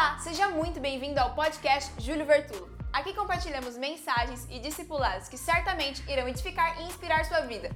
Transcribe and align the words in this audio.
Olá, 0.00 0.16
seja 0.18 0.48
muito 0.48 0.80
bem-vindo 0.80 1.20
ao 1.20 1.34
podcast 1.34 1.92
Júlio 2.02 2.24
Vertulo. 2.24 2.70
Aqui 2.90 3.12
compartilhamos 3.12 3.76
mensagens 3.76 4.46
e 4.48 4.58
discipulados 4.58 5.28
que 5.28 5.36
certamente 5.36 6.02
irão 6.10 6.26
edificar 6.26 6.80
e 6.80 6.84
inspirar 6.84 7.22
sua 7.26 7.42
vida. 7.42 7.70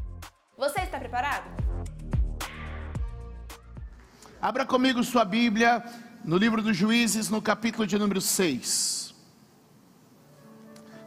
Você 0.56 0.80
está 0.80 0.98
preparado? 0.98 1.44
Abra 4.40 4.64
comigo 4.64 5.04
sua 5.04 5.22
Bíblia 5.22 5.84
no 6.24 6.38
livro 6.38 6.62
dos 6.62 6.74
Juízes, 6.74 7.28
no 7.28 7.42
capítulo 7.42 7.86
de 7.86 7.98
número 7.98 8.22
6. 8.22 9.14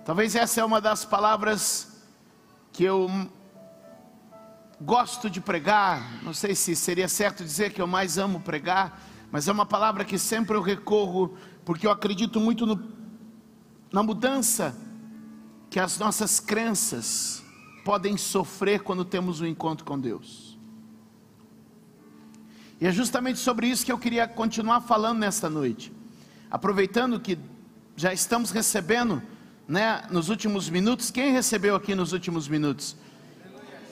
Talvez 0.06 0.36
essa 0.36 0.62
é 0.62 0.64
uma 0.64 0.80
das 0.80 1.04
palavras 1.04 2.00
que 2.72 2.84
eu 2.84 3.10
gosto 4.80 5.32
de 5.32 5.42
pregar. 5.42 6.22
Não 6.22 6.32
sei 6.32 6.54
se 6.54 6.76
seria 6.76 7.08
certo 7.08 7.44
dizer 7.44 7.74
que 7.74 7.82
eu 7.82 7.88
mais 7.88 8.20
amo 8.20 8.40
pregar, 8.40 9.02
mas 9.32 9.48
é 9.48 9.52
uma 9.52 9.66
palavra 9.66 10.06
que 10.06 10.18
sempre 10.18 10.56
eu 10.56 10.62
recorro, 10.62 11.38
porque 11.66 11.86
eu 11.86 11.92
acredito 11.92 12.40
muito 12.40 12.66
no, 12.66 12.82
na 13.92 14.02
mudança 14.02 14.76
que 15.70 15.80
as 15.80 15.98
nossas 16.00 16.40
crenças 16.40 17.44
podem 17.84 18.18
sofrer 18.18 18.82
quando 18.82 19.04
temos 19.04 19.42
um 19.42 19.46
encontro 19.46 19.86
com 19.86 20.00
Deus. 20.00 20.58
E 22.80 22.86
é 22.86 22.92
justamente 22.92 23.40
sobre 23.40 23.68
isso 23.68 23.86
que 23.86 23.92
eu 23.92 23.98
queria 23.98 24.28
continuar 24.28 24.82
falando 24.82 25.20
nesta 25.20 25.50
noite. 25.50 25.92
Aproveitando 26.50 27.20
que 27.20 27.38
já 27.96 28.14
estamos 28.14 28.52
recebendo, 28.52 29.22
né, 29.68 30.04
nos 30.12 30.30
últimos 30.30 30.70
minutos, 30.70 31.10
quem 31.10 31.32
recebeu 31.32 31.76
aqui 31.76 31.96
nos 31.96 32.14
últimos 32.14 32.48
minutos? 32.48 32.96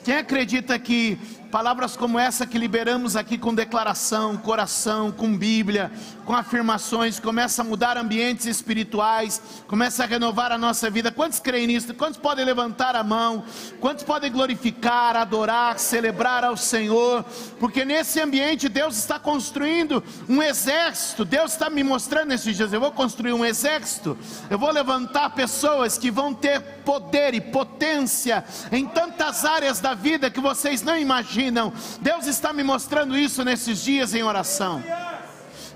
Quem 0.04 0.16
acredita 0.16 0.78
que 0.78 1.18
palavras 1.50 1.96
como 1.96 2.18
essa 2.18 2.46
que 2.46 2.58
liberamos 2.58 3.16
aqui 3.16 3.38
com 3.38 3.54
declaração, 3.54 4.36
coração, 4.36 5.12
com 5.12 5.36
Bíblia, 5.36 5.90
com 6.24 6.34
afirmações, 6.34 7.20
começa 7.20 7.62
a 7.62 7.64
mudar 7.64 7.96
ambientes 7.96 8.46
espirituais, 8.46 9.40
começa 9.68 10.02
a 10.02 10.06
renovar 10.06 10.50
a 10.50 10.58
nossa 10.58 10.90
vida? 10.90 11.12
Quantos 11.12 11.38
creem 11.38 11.68
nisso? 11.68 11.94
Quantos 11.94 12.18
podem 12.18 12.44
levantar 12.44 12.96
a 12.96 13.04
mão? 13.04 13.44
Quantos 13.80 14.02
podem 14.02 14.30
glorificar, 14.30 15.16
adorar, 15.16 15.78
celebrar 15.78 16.42
ao 16.42 16.56
Senhor? 16.56 17.24
Porque 17.60 17.84
nesse 17.84 18.20
ambiente 18.20 18.68
Deus 18.68 18.96
está 18.98 19.18
construindo 19.18 20.02
um 20.28 20.42
exército. 20.42 21.24
Deus 21.24 21.52
está 21.52 21.70
me 21.70 21.84
mostrando 21.84 22.28
nesses 22.28 22.56
dias: 22.56 22.72
eu 22.72 22.80
vou 22.80 22.90
construir 22.90 23.32
um 23.32 23.44
exército, 23.44 24.18
eu 24.50 24.58
vou 24.58 24.72
levantar 24.72 25.30
pessoas 25.30 25.96
que 25.96 26.10
vão 26.10 26.34
ter 26.34 26.60
poder 26.84 27.34
e 27.34 27.40
potência 27.40 28.44
em 28.72 28.86
tantas 28.86 29.44
áreas 29.44 29.80
da 29.80 29.94
vida 29.94 30.30
que 30.30 30.40
vocês 30.40 30.82
não 30.82 30.98
imaginam. 30.98 31.35
Deus 32.00 32.26
está 32.26 32.52
me 32.52 32.62
mostrando 32.62 33.16
isso 33.16 33.44
nesses 33.44 33.82
dias 33.82 34.14
em 34.14 34.22
oração. 34.22 34.82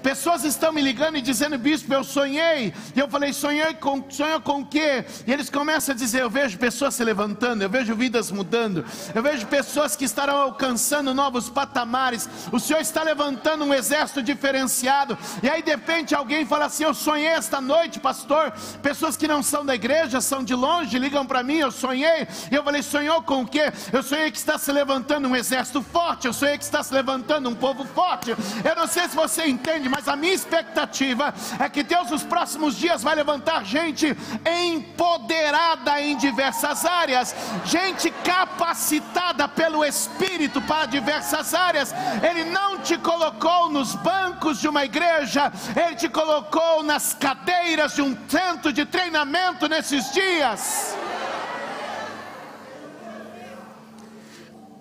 Pessoas 0.03 0.45
estão 0.45 0.73
me 0.73 0.81
ligando 0.81 1.17
e 1.17 1.21
dizendo, 1.21 1.59
bispo, 1.59 1.93
eu 1.93 2.03
sonhei. 2.03 2.73
E 2.95 2.99
eu 2.99 3.09
falei, 3.09 3.33
sonhei 3.33 3.75
com, 3.75 4.05
sonhou 4.09 4.41
com 4.41 4.61
o 4.61 4.67
quê? 4.67 5.05
E 5.27 5.33
eles 5.33 5.51
começam 5.51 5.95
a 5.95 5.97
dizer, 5.97 6.23
eu 6.23 6.31
vejo 6.31 6.59
pessoas 6.59 6.95
se 6.95 7.05
levantando, 7.05 7.63
eu 7.63 7.69
vejo 7.69 7.95
vidas 7.95 8.31
mudando, 8.31 8.85
eu 9.15 9.23
vejo 9.23 9.47
pessoas 9.47 9.95
que 9.95 10.05
estarão 10.05 10.37
alcançando 10.37 11.13
novos 11.15 11.49
patamares. 11.49 12.29
O 12.51 12.59
Senhor 12.59 12.81
está 12.81 13.03
levantando 13.03 13.65
um 13.65 13.75
exército 13.75 14.23
diferenciado. 14.23 15.19
E 15.43 15.49
aí 15.49 15.63
de 15.63 15.71
repente 15.71 16.15
alguém 16.15 16.47
fala 16.47 16.67
assim, 16.67 16.85
eu 16.85 16.95
sonhei 16.95 17.29
esta 17.29 17.61
noite, 17.61 18.01
pastor. 18.01 18.53
Pessoas 18.83 19.17
que 19.17 19.29
não 19.29 19.43
são 19.43 19.65
da 19.65 19.75
igreja, 19.75 20.21
são 20.21 20.43
de 20.43 20.55
longe, 20.55 20.99
ligam 20.99 21.27
para 21.27 21.43
mim, 21.43 21.59
eu 21.59 21.71
sonhei. 21.71 22.27
E 22.51 22.55
eu 22.55 22.65
falei, 22.65 22.83
sonhou 22.83 23.23
com 23.23 23.43
o 23.43 23.47
quê? 23.47 23.73
Eu 23.93 24.03
sonhei 24.03 24.31
que 24.31 24.39
está 24.39 24.57
se 24.57 24.73
levantando 24.73 25.29
um 25.29 25.37
exército 25.37 25.83
forte, 25.83 26.27
eu 26.27 26.33
sonhei 26.33 26.57
que 26.57 26.65
está 26.65 26.83
se 26.83 26.95
levantando 26.95 27.49
um 27.49 27.55
povo 27.55 27.85
forte. 27.85 28.31
Eu 28.31 28.77
não 28.77 28.87
sei 28.87 29.09
se 29.09 29.15
você 29.15 29.47
entende, 29.47 29.90
mas 29.91 30.09
a 30.09 30.17
minha 30.17 30.33
expectativa 30.33 31.35
é 31.59 31.69
que 31.69 31.83
Deus 31.83 32.11
nos 32.11 32.23
próximos 32.23 32.77
dias 32.77 33.03
vai 33.03 33.15
levantar 33.15 33.65
gente 33.65 34.17
empoderada 34.47 36.01
em 36.01 36.17
diversas 36.17 36.85
áreas, 36.85 37.35
gente 37.65 38.11
capacitada 38.25 39.49
pelo 39.49 39.85
Espírito 39.85 40.61
para 40.63 40.87
diversas 40.87 41.53
áreas. 41.53 41.93
Ele 42.29 42.45
não 42.45 42.79
te 42.79 42.97
colocou 42.97 43.69
nos 43.69 43.95
bancos 43.97 44.61
de 44.61 44.69
uma 44.69 44.85
igreja, 44.85 45.53
ele 45.77 45.97
te 45.97 46.09
colocou 46.09 46.83
nas 46.83 47.13
cadeiras 47.13 47.95
de 47.95 48.03
um 48.03 48.17
centro 48.29 48.73
de 48.73 48.87
treinamento 48.87 49.69
nesses 49.69 50.13
dias. 50.13 50.97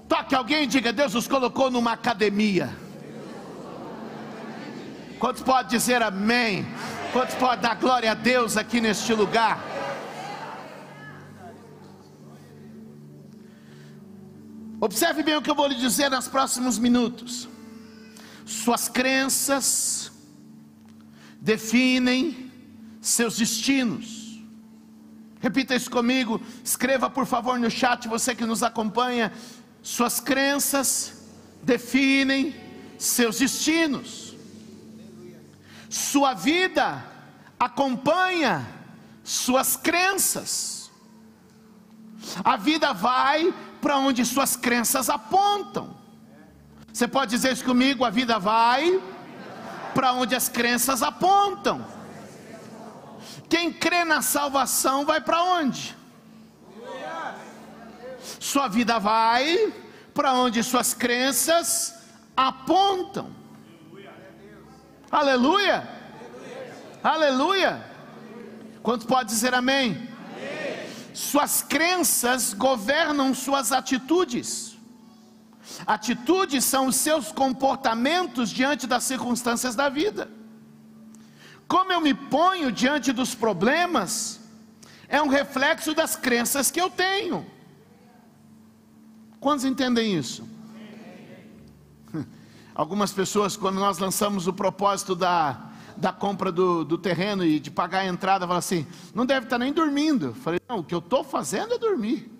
Toque 0.08 0.34
alguém 0.36 0.64
e 0.64 0.68
diga: 0.68 0.92
Deus 0.92 1.14
nos 1.14 1.28
colocou 1.28 1.70
numa 1.70 1.94
academia. 1.94 2.89
Quantos 5.20 5.44
podem 5.44 5.70
dizer 5.70 6.02
amém? 6.02 6.66
Quantos 7.12 7.36
podem 7.36 7.60
dar 7.60 7.76
glória 7.76 8.12
a 8.12 8.14
Deus 8.14 8.56
aqui 8.56 8.80
neste 8.80 9.14
lugar? 9.14 9.60
Observe 14.80 15.22
bem 15.22 15.36
o 15.36 15.42
que 15.42 15.52
eu 15.52 15.56
vou 15.56 15.68
lhe 15.68 15.76
dizer 15.76 16.10
nos 16.10 16.30
próximos 16.30 16.80
minutos. 16.80 17.50
Suas 18.46 18.88
crenças 18.88 20.10
definem 21.42 22.50
seus 23.02 23.36
destinos. 23.38 24.40
Repita 25.42 25.76
isso 25.76 25.92
comigo. 25.92 26.42
Escreva 26.64 27.10
por 27.10 27.26
favor 27.26 27.60
no 27.60 27.70
chat, 27.70 28.08
você 28.08 28.34
que 28.34 28.46
nos 28.46 28.64
acompanha. 28.64 29.34
Suas 29.82 30.22
crenças 30.22 31.26
definem 31.62 32.56
seus 32.98 33.40
destinos. 33.40 34.29
Sua 35.90 36.36
vida 36.36 37.04
acompanha 37.60 38.66
suas 39.24 39.76
crenças. 39.76 40.92
A 42.44 42.56
vida 42.56 42.94
vai 42.94 43.54
para 43.82 43.98
onde 43.98 44.24
suas 44.24 44.56
crenças 44.56 45.10
apontam. 45.10 45.98
Você 46.94 47.08
pode 47.08 47.32
dizer 47.32 47.54
isso 47.54 47.64
comigo? 47.66 48.06
A 48.06 48.10
vida 48.10 48.38
vai 48.38 49.02
para 49.94 50.14
onde 50.14 50.36
as 50.36 50.48
crenças 50.48 51.02
apontam. 51.02 51.86
Quem 53.50 53.74
crê 53.74 54.06
na 54.06 54.22
salvação 54.22 55.06
vai 55.06 55.20
para 55.20 55.42
onde? 55.42 55.98
Sua 58.40 58.68
vida 58.68 59.00
vai 59.00 59.74
para 60.14 60.34
onde 60.34 60.62
suas 60.64 60.94
crenças 60.94 61.96
apontam. 62.36 63.39
Aleluia. 65.12 65.88
Aleluia. 67.04 67.84
Quantos 68.84 69.08
pode 69.08 69.30
dizer 69.30 69.54
amém? 69.54 69.92
amém? 69.92 70.10
Suas 71.14 71.64
crenças 71.64 72.54
governam 72.54 73.34
suas 73.34 73.72
atitudes. 73.72 74.78
Atitudes 75.86 76.64
são 76.64 76.88
os 76.88 76.96
seus 76.96 77.32
comportamentos 77.32 78.50
diante 78.50 78.86
das 78.86 79.04
circunstâncias 79.04 79.76
da 79.76 79.90
vida. 79.90 80.30
Como 81.68 81.92
eu 81.92 82.02
me 82.02 82.14
ponho 82.14 82.72
diante 82.72 83.12
dos 83.12 83.34
problemas, 83.34 84.40
é 85.08 85.22
um 85.22 85.28
reflexo 85.28 85.94
das 85.94 86.16
crenças 86.16 86.70
que 86.70 86.80
eu 86.80 86.90
tenho. 86.90 87.46
Quantos 89.40 89.66
entendem 89.66 90.16
isso? 90.16 90.48
Algumas 92.80 93.12
pessoas, 93.12 93.58
quando 93.58 93.76
nós 93.76 93.98
lançamos 93.98 94.48
o 94.48 94.54
propósito 94.54 95.14
da, 95.14 95.70
da 95.98 96.14
compra 96.14 96.50
do, 96.50 96.86
do 96.86 96.98
terreno 96.98 97.44
e 97.44 97.60
de 97.60 97.70
pagar 97.70 98.00
a 98.00 98.06
entrada, 98.06 98.48
falam 98.48 98.58
assim: 98.58 98.88
não 99.14 99.26
deve 99.26 99.48
estar 99.48 99.58
nem 99.58 99.74
dormindo. 99.74 100.28
Eu 100.28 100.34
falei: 100.34 100.62
não, 100.66 100.80
o 100.80 100.84
que 100.86 100.96
eu 100.96 101.00
estou 101.00 101.22
fazendo 101.22 101.74
é 101.74 101.78
dormir. 101.78 102.32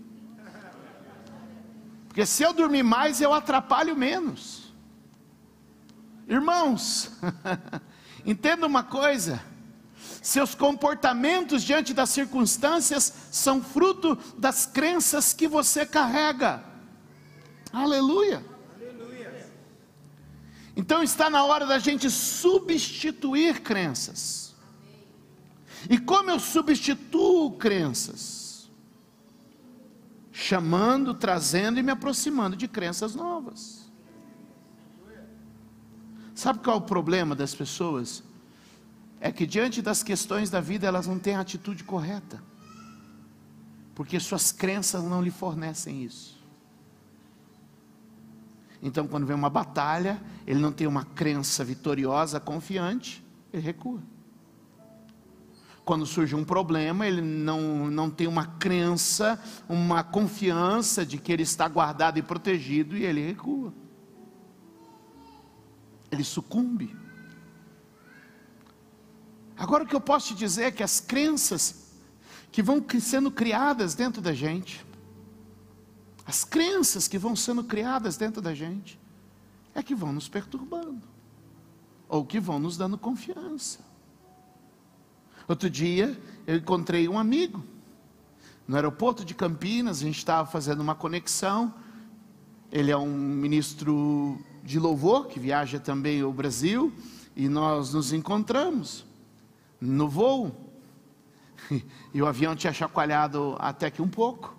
Porque 2.08 2.26
se 2.26 2.42
eu 2.42 2.54
dormir 2.54 2.84
mais, 2.84 3.20
eu 3.20 3.34
atrapalho 3.34 3.98
menos. 3.98 4.74
Irmãos, 6.26 7.12
entenda 8.26 8.66
uma 8.66 8.82
coisa: 8.82 9.44
seus 10.22 10.56
comportamentos 10.56 11.64
diante 11.64 11.94
das 11.94 12.12
circunstâncias 12.12 13.14
são 13.30 13.62
fruto 13.62 14.18
das 14.38 14.66
crenças 14.66 15.34
que 15.34 15.50
você 15.50 15.86
carrega. 15.86 16.64
Aleluia. 17.74 18.42
Então 20.80 21.04
está 21.04 21.30
na 21.30 21.44
hora 21.44 21.66
da 21.66 21.78
gente 21.78 22.10
substituir 22.10 23.60
crenças. 23.60 24.56
E 25.90 25.98
como 25.98 26.32
eu 26.32 26.40
substituo 26.40 27.52
crenças? 27.58 28.72
Chamando, 30.32 31.14
trazendo 31.14 31.80
e 31.80 31.84
me 31.84 31.92
aproximando 31.92 32.56
de 32.56 32.66
crenças 32.66 33.14
novas. 33.14 33.92
Sabe 36.34 36.60
qual 36.60 36.78
é 36.78 36.80
o 36.80 36.84
problema 36.84 37.36
das 37.36 37.54
pessoas? 37.54 38.24
É 39.20 39.34
que 39.34 39.46
diante 39.46 39.82
das 39.82 40.02
questões 40.02 40.50
da 40.50 40.62
vida 40.62 40.88
elas 40.88 41.06
não 41.06 41.20
têm 41.20 41.36
a 41.36 41.42
atitude 41.42 41.84
correta, 41.84 42.42
porque 43.94 44.18
suas 44.18 44.54
crenças 44.54 45.04
não 45.04 45.22
lhe 45.22 45.30
fornecem 45.30 46.06
isso. 46.06 46.39
Então, 48.82 49.08
quando 49.08 49.26
vem 49.26 49.36
uma 49.36 49.50
batalha, 49.50 50.22
ele 50.48 50.60
não 50.60 50.72
tem 50.72 50.88
uma 50.88 51.04
crença 51.04 51.64
vitoriosa, 51.64 52.40
confiante, 52.40 53.24
ele 53.52 53.62
recua. 53.62 54.02
quando 55.84 56.06
surge 56.06 56.36
um 56.36 56.44
problema, 56.46 57.08
ele 57.08 57.22
não, 57.22 57.90
não 57.90 58.12
tem 58.12 58.28
uma 58.28 58.46
crença, 58.46 59.42
uma 59.68 60.04
confiança 60.04 61.04
de 61.04 61.18
que 61.18 61.32
ele 61.32 61.42
está 61.42 61.68
guardado 61.68 62.20
e 62.20 62.22
protegido 62.22 62.96
e 62.96 63.04
ele 63.04 63.26
recua. 63.26 63.74
Ele 66.12 66.24
sucumbe. 66.24 66.96
Agora 69.58 69.84
o 69.84 69.88
que 69.88 69.96
eu 69.96 70.02
posso 70.02 70.28
te 70.28 70.36
dizer 70.36 70.64
é 70.66 70.72
que 70.72 70.84
as 70.84 71.00
crenças 71.00 71.92
que 72.52 72.62
vão 72.62 72.84
sendo 73.00 73.30
criadas 73.32 73.94
dentro 73.94 74.22
da 74.22 74.34
gente, 74.34 74.86
as 76.30 76.44
crenças 76.44 77.08
que 77.08 77.18
vão 77.18 77.36
sendo 77.36 77.64
criadas 77.64 78.16
dentro 78.16 78.40
da 78.40 78.54
gente, 78.54 79.00
é 79.74 79.82
que 79.82 79.96
vão 79.96 80.14
nos 80.14 80.30
perturbando, 80.30 81.02
ou 82.08 82.24
que 82.24 82.40
vão 82.40 82.60
nos 82.60 82.78
dando 82.78 83.00
confiança. 83.00 83.80
Outro 85.48 85.68
dia, 85.72 86.16
eu 86.46 86.58
encontrei 86.58 87.10
um 87.10 87.18
amigo, 87.18 87.64
no 88.68 88.76
aeroporto 88.76 89.26
de 89.26 89.34
Campinas, 89.34 90.02
a 90.02 90.04
gente 90.04 90.20
estava 90.20 90.48
fazendo 90.48 90.82
uma 90.82 90.94
conexão. 90.94 91.74
Ele 92.72 92.92
é 92.92 92.98
um 92.98 93.12
ministro 93.12 94.38
de 94.64 94.78
louvor 94.78 95.26
que 95.26 95.40
viaja 95.40 95.80
também 95.80 96.22
ao 96.22 96.32
Brasil, 96.32 96.94
e 97.36 97.50
nós 97.50 97.92
nos 97.92 98.14
encontramos 98.14 99.04
no 99.82 100.08
voo. 100.08 100.56
E 102.14 102.22
o 102.22 102.28
avião 102.28 102.56
tinha 102.56 102.74
chacoalhado 102.74 103.56
até 103.60 103.90
que 103.90 104.02
um 104.02 104.08
pouco. 104.08 104.56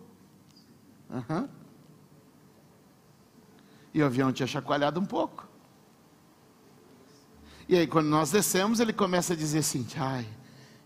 Uhum. 1.08 1.59
E 3.92 4.02
o 4.02 4.06
avião 4.06 4.32
tinha 4.32 4.46
chacoalhado 4.46 5.00
um 5.00 5.04
pouco. 5.04 5.48
E 7.69 7.76
aí, 7.76 7.87
quando 7.87 8.08
nós 8.08 8.31
descemos, 8.31 8.81
ele 8.81 8.92
começa 8.92 9.32
a 9.32 9.37
dizer 9.37 9.58
assim: 9.60 9.87
ai, 9.96 10.26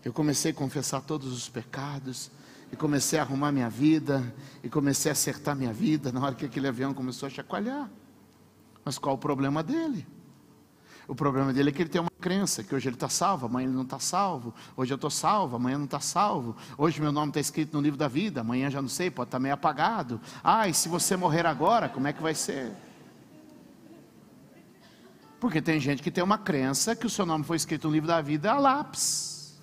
eu 0.03 0.13
comecei 0.13 0.51
a 0.51 0.53
confessar 0.53 1.01
todos 1.01 1.33
os 1.33 1.49
pecados, 1.49 2.29
e 2.71 2.75
comecei 2.75 3.17
a 3.17 3.23
arrumar 3.23 3.51
minha 3.51 3.69
vida, 3.69 4.33
e 4.63 4.69
comecei 4.69 5.09
a 5.09 5.13
acertar 5.13 5.55
minha 5.55 5.73
vida, 5.73 6.11
na 6.11 6.23
hora 6.23 6.35
que 6.35 6.45
aquele 6.45 6.67
avião 6.67 6.93
começou 6.93 7.27
a 7.27 7.29
chacoalhar. 7.29 7.89
Mas 8.83 8.97
qual 8.99 9.15
o 9.15 9.17
problema 9.17 9.63
dele? 9.63 10.05
O 11.07 11.15
problema 11.15 11.53
dele 11.53 11.69
é 11.69 11.71
que 11.71 11.81
ele 11.81 11.89
tem 11.89 12.01
uma 12.01 12.09
crença, 12.19 12.63
que 12.63 12.73
hoje 12.73 12.87
ele 12.87 12.95
está 12.95 13.09
salvo, 13.09 13.45
amanhã 13.45 13.67
ele 13.67 13.75
não 13.75 13.83
está 13.83 13.99
salvo, 13.99 14.53
hoje 14.75 14.91
eu 14.91 14.95
estou 14.95 15.09
salvo, 15.09 15.55
amanhã 15.55 15.77
não 15.77 15.85
está 15.85 15.99
salvo, 15.99 16.55
hoje 16.77 16.99
meu 16.99 17.11
nome 17.11 17.29
está 17.29 17.39
escrito 17.39 17.73
no 17.73 17.81
livro 17.81 17.97
da 17.97 18.07
vida, 18.07 18.41
amanhã 18.41 18.69
já 18.69 18.81
não 18.81 18.89
sei, 18.89 19.11
pode 19.11 19.27
estar 19.27 19.37
tá 19.37 19.41
meio 19.41 19.53
apagado. 19.53 20.19
Ah, 20.43 20.67
e 20.67 20.73
se 20.73 20.89
você 20.89 21.15
morrer 21.15 21.45
agora, 21.45 21.87
como 21.87 22.07
é 22.07 22.13
que 22.13 22.21
vai 22.21 22.33
ser? 22.33 22.71
Porque 25.45 25.61
tem 25.61 25.79
gente 25.79 26.01
que 26.01 26.09
tem 26.09 26.23
uma 26.23 26.39
crença 26.39 26.95
que 26.95 27.05
o 27.05 27.09
seu 27.09 27.23
nome 27.23 27.43
foi 27.43 27.55
escrito 27.55 27.87
no 27.87 27.93
livro 27.93 28.07
da 28.07 28.19
vida 28.19 28.51
a 28.51 28.57
lápis. 28.57 29.55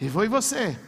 E 0.00 0.08
foi 0.08 0.28
você. 0.28 0.80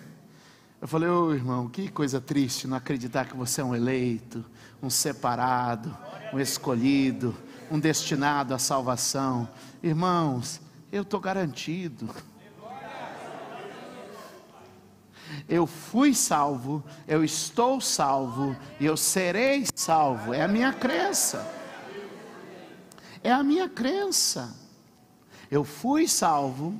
Eu 0.81 0.89
falei, 0.89 1.07
ô 1.11 1.27
oh, 1.27 1.35
irmão, 1.35 1.69
que 1.69 1.91
coisa 1.91 2.19
triste 2.19 2.67
não 2.67 2.79
acreditar 2.79 3.27
que 3.27 3.37
você 3.37 3.61
é 3.61 3.65
um 3.65 3.77
eleito, 3.77 4.43
um 4.83 4.89
separado, 4.89 5.95
um 6.33 6.41
escolhido, 6.41 7.37
um 7.71 7.79
destinado 7.79 8.55
à 8.55 8.59
salvação. 8.59 9.47
Irmãos, 9.83 10.63
eu 10.91 11.03
estou 11.03 11.21
garantido. 11.21 12.09
Eu 15.49 15.67
fui 15.67 16.15
salvo, 16.15 16.83
eu 17.07 17.25
estou 17.25 17.81
salvo 17.81 18.57
e 18.79 18.87
eu 18.87 18.97
serei 18.97 19.65
salvo. 19.75 20.33
É 20.33 20.43
a 20.43 20.49
minha 20.49 20.73
crença. 20.73 21.47
É 23.23 23.33
a 23.33 23.43
minha 23.43 23.69
crença. 23.69 24.55
Eu 25.51 25.65
fui 25.65 26.09
salvo, 26.09 26.75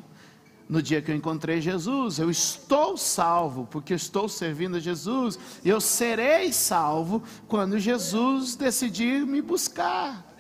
no 0.69 0.83
dia 0.83 1.03
que 1.03 1.11
eu 1.11 1.15
encontrei 1.15 1.61
Jesus, 1.61 2.19
eu 2.19 2.31
estou 2.31 2.97
salvo, 2.97 3.67
porque 3.71 3.95
estou 3.95 4.29
servindo 4.29 4.77
a 4.77 4.81
Jesus, 4.81 5.39
e 5.65 5.69
eu 5.69 5.81
serei 5.81 6.53
salvo 6.53 7.23
quando 7.47 7.79
Jesus 7.79 8.57
decidir 8.57 9.27
me 9.27 9.43
buscar. 9.43 10.34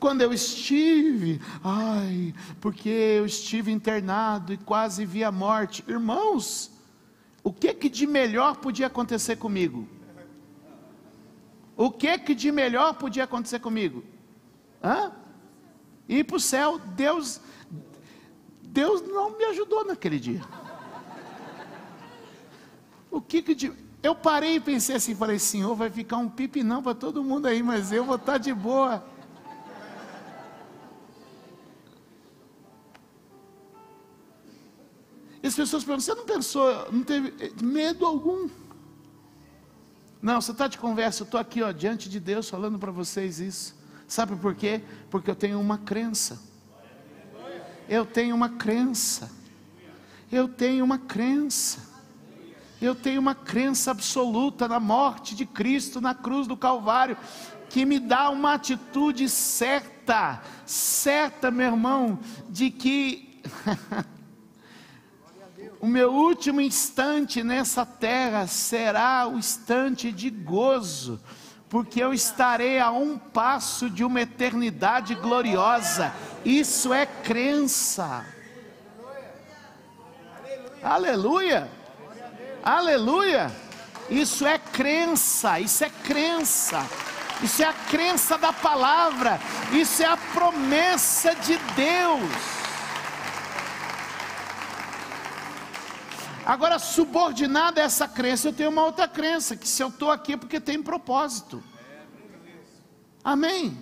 Quando 0.00 0.22
eu 0.22 0.32
estive, 0.32 1.40
ai, 1.62 2.34
porque 2.60 2.88
eu 2.88 3.26
estive 3.26 3.70
internado 3.70 4.52
e 4.52 4.56
quase 4.56 5.04
vi 5.04 5.22
a 5.22 5.32
morte. 5.32 5.84
Irmãos, 5.86 6.70
o 7.42 7.52
que 7.52 7.72
que 7.74 7.88
de 7.88 8.06
melhor 8.06 8.56
podia 8.56 8.86
acontecer 8.86 9.36
comigo? 9.36 9.88
O 11.76 11.90
que 11.90 12.16
que 12.18 12.34
de 12.34 12.50
melhor 12.52 12.94
podia 12.94 13.24
acontecer 13.24 13.58
comigo? 13.58 14.04
Hã? 14.82 15.12
Ir 16.08 16.24
para 16.24 16.36
o 16.36 16.40
céu, 16.40 16.78
Deus 16.78 17.40
Deus 18.62 19.02
não 19.02 19.36
me 19.36 19.44
ajudou 19.44 19.84
naquele 19.84 20.18
dia. 20.18 20.42
O 23.08 23.20
que 23.20 23.40
que 23.40 23.72
eu 24.02 24.14
parei 24.14 24.56
e 24.56 24.60
pensei 24.60 24.96
assim, 24.96 25.14
falei, 25.14 25.38
Senhor, 25.38 25.74
vai 25.76 25.88
ficar 25.88 26.16
um 26.16 26.30
não 26.64 26.82
para 26.82 26.94
todo 26.94 27.22
mundo 27.22 27.46
aí, 27.46 27.62
mas 27.62 27.92
eu 27.92 28.04
vou 28.04 28.16
estar 28.16 28.32
tá 28.32 28.38
de 28.38 28.52
boa. 28.52 29.13
As 35.54 35.56
pessoas 35.56 35.84
perguntam, 35.84 36.04
você 36.04 36.14
não 36.14 36.26
pensou, 36.26 36.92
não 36.92 37.04
teve 37.04 37.54
medo 37.62 38.04
algum? 38.04 38.48
Não, 40.20 40.40
você 40.40 40.50
está 40.50 40.66
de 40.66 40.78
conversa, 40.78 41.22
eu 41.22 41.24
estou 41.24 41.38
aqui 41.38 41.62
ó, 41.62 41.70
diante 41.70 42.08
de 42.08 42.18
Deus 42.18 42.48
falando 42.48 42.78
para 42.78 42.90
vocês 42.90 43.38
isso. 43.38 43.76
Sabe 44.08 44.34
por 44.36 44.54
quê? 44.54 44.82
Porque 45.10 45.30
eu 45.30 45.34
tenho 45.34 45.60
uma 45.60 45.78
crença. 45.78 46.42
Eu 47.88 48.04
tenho 48.04 48.34
uma 48.34 48.48
crença. 48.48 49.30
Eu 50.32 50.48
tenho 50.48 50.84
uma 50.84 50.98
crença. 50.98 51.94
Eu 52.80 52.94
tenho 52.94 53.20
uma 53.20 53.34
crença 53.34 53.92
absoluta 53.92 54.66
na 54.66 54.80
morte 54.80 55.36
de 55.36 55.46
Cristo 55.46 56.00
na 56.00 56.14
cruz 56.14 56.46
do 56.46 56.56
Calvário, 56.56 57.16
que 57.70 57.84
me 57.84 57.98
dá 57.98 58.28
uma 58.28 58.54
atitude 58.54 59.28
certa, 59.28 60.42
certa, 60.66 61.50
meu 61.50 61.66
irmão, 61.66 62.18
de 62.48 62.70
que 62.70 63.40
o 65.84 65.86
meu 65.86 66.12
último 66.12 66.60
instante 66.60 67.42
nessa 67.42 67.84
terra 67.84 68.46
será 68.46 69.26
o 69.28 69.36
instante 69.36 70.10
de 70.10 70.30
gozo, 70.30 71.20
porque 71.68 72.02
eu 72.02 72.14
estarei 72.14 72.78
a 72.78 72.90
um 72.90 73.18
passo 73.18 73.90
de 73.90 74.02
uma 74.04 74.20
eternidade 74.20 75.14
gloriosa 75.14 76.12
isso 76.44 76.92
é 76.92 77.06
crença. 77.06 78.26
Aleluia. 80.82 81.70
Aleluia. 82.62 83.50
Isso 84.10 84.46
é 84.46 84.58
crença, 84.58 85.58
isso 85.58 85.82
é 85.82 85.88
crença. 85.88 86.86
Isso 87.42 87.62
é 87.62 87.66
a 87.66 87.72
crença 87.72 88.36
da 88.36 88.52
palavra. 88.52 89.40
Isso 89.72 90.02
é 90.02 90.06
a 90.06 90.18
promessa 90.18 91.34
de 91.34 91.56
Deus. 91.74 92.53
Agora, 96.46 96.78
subordinada 96.78 97.80
a 97.80 97.84
essa 97.84 98.06
crença, 98.06 98.48
eu 98.48 98.52
tenho 98.52 98.70
uma 98.70 98.84
outra 98.84 99.08
crença: 99.08 99.56
que 99.56 99.68
se 99.68 99.82
eu 99.82 99.88
estou 99.88 100.10
aqui 100.10 100.34
é 100.34 100.36
porque 100.36 100.60
tem 100.60 100.82
propósito. 100.82 101.62
Amém. 103.22 103.78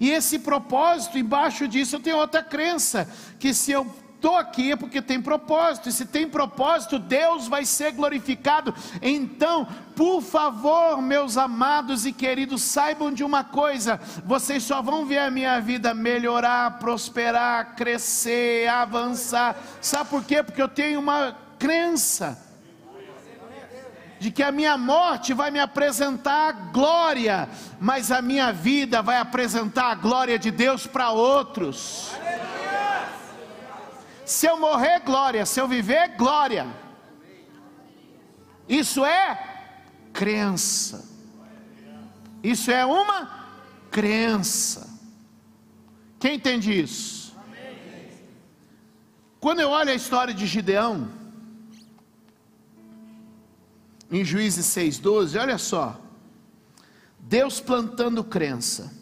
E 0.00 0.10
esse 0.10 0.38
propósito, 0.38 1.18
embaixo 1.18 1.66
disso, 1.66 1.96
eu 1.96 2.00
tenho 2.00 2.16
outra 2.16 2.42
crença: 2.42 3.08
que 3.38 3.52
se 3.52 3.72
eu 3.72 3.86
estou 4.14 4.36
aqui 4.36 4.72
é 4.72 4.76
porque 4.76 5.00
tem 5.00 5.20
propósito, 5.20 5.88
e 5.88 5.92
se 5.92 6.04
tem 6.04 6.28
propósito, 6.28 6.98
Deus 6.98 7.48
vai 7.48 7.64
ser 7.64 7.92
glorificado. 7.92 8.74
Então, 9.00 9.66
por 9.96 10.22
favor, 10.22 11.00
meus 11.00 11.38
amados 11.38 12.04
e 12.04 12.12
queridos, 12.12 12.62
saibam 12.62 13.12
de 13.12 13.24
uma 13.24 13.42
coisa: 13.42 14.00
vocês 14.24 14.62
só 14.62 14.80
vão 14.80 15.04
ver 15.04 15.18
a 15.18 15.30
minha 15.30 15.60
vida 15.60 15.92
melhorar, 15.92 16.78
prosperar, 16.78 17.74
crescer, 17.74 18.68
avançar. 18.68 19.56
Sabe 19.80 20.08
por 20.08 20.24
quê? 20.24 20.42
Porque 20.42 20.62
eu 20.62 20.68
tenho 20.68 21.00
uma 21.00 21.36
crença 21.60 22.50
de 24.18 24.30
que 24.30 24.42
a 24.42 24.50
minha 24.50 24.76
morte 24.76 25.32
vai 25.32 25.50
me 25.50 25.60
apresentar 25.60 26.70
glória, 26.72 27.48
mas 27.78 28.10
a 28.10 28.20
minha 28.20 28.52
vida 28.52 29.00
vai 29.02 29.18
apresentar 29.18 29.90
a 29.90 29.94
glória 29.94 30.38
de 30.38 30.50
Deus 30.50 30.86
para 30.86 31.10
outros. 31.10 32.10
Se 34.24 34.46
eu 34.46 34.58
morrer, 34.58 35.00
glória, 35.00 35.44
se 35.46 35.60
eu 35.60 35.68
viver, 35.68 36.16
glória. 36.16 36.66
Isso 38.68 39.04
é 39.04 39.38
crença. 40.12 41.08
Isso 42.42 42.70
é 42.70 42.84
uma 42.86 43.48
crença. 43.90 44.88
Quem 46.18 46.36
entende 46.36 46.78
isso? 46.78 47.34
Quando 49.40 49.60
eu 49.60 49.70
olho 49.70 49.90
a 49.90 49.94
história 49.94 50.34
de 50.34 50.46
Gideão, 50.46 51.19
em 54.10 54.24
Juízes 54.24 54.66
6,12, 54.66 55.40
olha 55.40 55.56
só. 55.56 56.00
Deus 57.18 57.60
plantando 57.60 58.24
crença. 58.24 58.92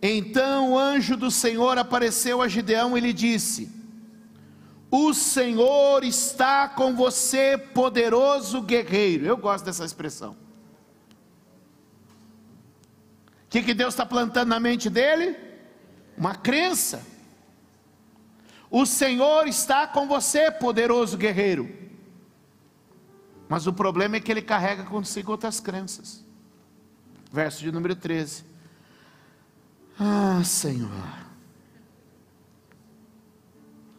Então 0.00 0.72
o 0.72 0.78
anjo 0.78 1.16
do 1.16 1.30
Senhor 1.30 1.76
apareceu 1.78 2.40
a 2.40 2.48
Gideão 2.48 2.96
e 2.96 3.00
lhe 3.00 3.12
disse: 3.12 3.70
O 4.90 5.12
Senhor 5.12 6.04
está 6.04 6.68
com 6.68 6.94
você, 6.94 7.58
poderoso 7.58 8.62
guerreiro. 8.62 9.26
Eu 9.26 9.36
gosto 9.36 9.64
dessa 9.64 9.84
expressão. 9.84 10.32
O 13.46 13.48
que, 13.50 13.62
que 13.62 13.74
Deus 13.74 13.94
está 13.94 14.06
plantando 14.06 14.48
na 14.48 14.58
mente 14.58 14.88
dele? 14.88 15.36
Uma 16.16 16.34
crença. 16.34 17.02
O 18.70 18.84
Senhor 18.84 19.46
está 19.46 19.86
com 19.86 20.08
você, 20.08 20.50
poderoso 20.50 21.16
guerreiro. 21.16 21.83
Mas 23.48 23.66
o 23.66 23.72
problema 23.72 24.16
é 24.16 24.20
que 24.20 24.30
ele 24.30 24.42
carrega 24.42 24.84
consigo 24.84 25.32
outras 25.32 25.60
crenças. 25.60 26.24
Verso 27.32 27.60
de 27.60 27.70
número 27.70 27.94
13. 27.94 28.44
Ah, 29.98 30.42
Senhor. 30.44 30.90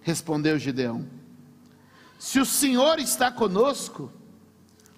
Respondeu 0.02 0.58
Gideão: 0.60 1.08
Se 2.20 2.40
o 2.40 2.46
Senhor 2.46 3.00
está 3.00 3.32
conosco, 3.32 4.12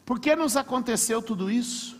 por 0.05 0.19
que 0.19 0.35
nos 0.35 0.55
aconteceu 0.55 1.21
tudo 1.21 1.51
isso? 1.51 1.97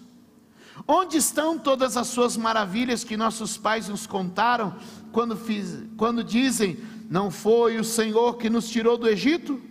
Onde 0.87 1.17
estão 1.17 1.57
todas 1.57 1.97
as 1.97 2.07
suas 2.07 2.37
maravilhas 2.37 3.03
que 3.03 3.17
nossos 3.17 3.57
pais 3.57 3.89
nos 3.89 4.05
contaram 4.05 4.75
quando, 5.11 5.35
fiz, 5.35 5.83
quando 5.97 6.23
dizem: 6.23 6.77
não 7.09 7.31
foi 7.31 7.77
o 7.77 7.83
Senhor 7.83 8.37
que 8.37 8.49
nos 8.49 8.69
tirou 8.69 8.97
do 8.97 9.07
Egito? 9.07 9.61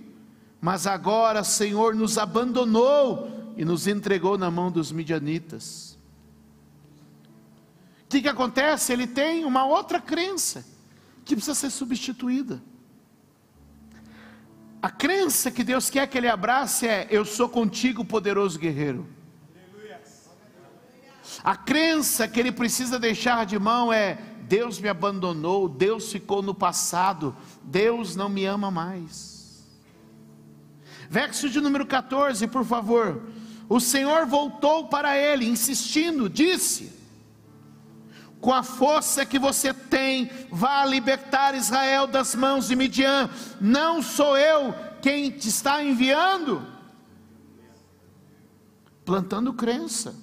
Mas 0.60 0.86
agora, 0.86 1.44
Senhor, 1.44 1.94
nos 1.94 2.18
abandonou 2.18 3.54
e 3.56 3.64
nos 3.64 3.86
entregou 3.86 4.36
na 4.36 4.50
mão 4.50 4.70
dos 4.70 4.90
midianitas. 4.90 5.98
O 8.04 8.08
que, 8.08 8.22
que 8.22 8.28
acontece? 8.28 8.92
Ele 8.92 9.06
tem 9.06 9.44
uma 9.44 9.66
outra 9.66 10.00
crença 10.00 10.64
que 11.24 11.34
precisa 11.34 11.54
ser 11.54 11.70
substituída. 11.70 12.62
A 14.80 14.90
crença 14.90 15.50
que 15.50 15.64
Deus 15.64 15.90
quer 15.90 16.06
que 16.06 16.16
ele 16.16 16.28
abrace 16.28 16.86
é: 16.86 17.08
Eu 17.10 17.24
sou 17.24 17.48
contigo, 17.48 18.04
poderoso 18.04 18.58
guerreiro. 18.58 19.06
A 21.42 21.56
crença 21.56 22.28
que 22.28 22.38
ele 22.38 22.52
precisa 22.52 22.98
deixar 22.98 23.44
de 23.44 23.58
mão 23.58 23.92
é: 23.92 24.18
Deus 24.42 24.78
me 24.78 24.88
abandonou, 24.88 25.68
Deus 25.68 26.12
ficou 26.12 26.40
no 26.42 26.54
passado, 26.54 27.36
Deus 27.62 28.14
não 28.14 28.28
me 28.28 28.44
ama 28.44 28.70
mais. 28.70 29.35
Verso 31.08 31.48
de 31.48 31.60
número 31.60 31.86
14, 31.86 32.46
por 32.46 32.64
favor. 32.64 33.22
O 33.68 33.80
Senhor 33.80 34.26
voltou 34.26 34.88
para 34.88 35.16
ele, 35.16 35.46
insistindo, 35.46 36.28
disse: 36.28 36.92
Com 38.40 38.52
a 38.52 38.62
força 38.62 39.26
que 39.26 39.38
você 39.38 39.74
tem, 39.74 40.30
vá 40.50 40.84
libertar 40.84 41.54
Israel 41.54 42.06
das 42.06 42.34
mãos 42.34 42.68
de 42.68 42.76
Midian. 42.76 43.28
Não 43.60 44.02
sou 44.02 44.36
eu 44.36 44.74
quem 45.02 45.30
te 45.30 45.48
está 45.48 45.82
enviando. 45.82 46.64
Plantando 49.04 49.52
crença. 49.52 50.14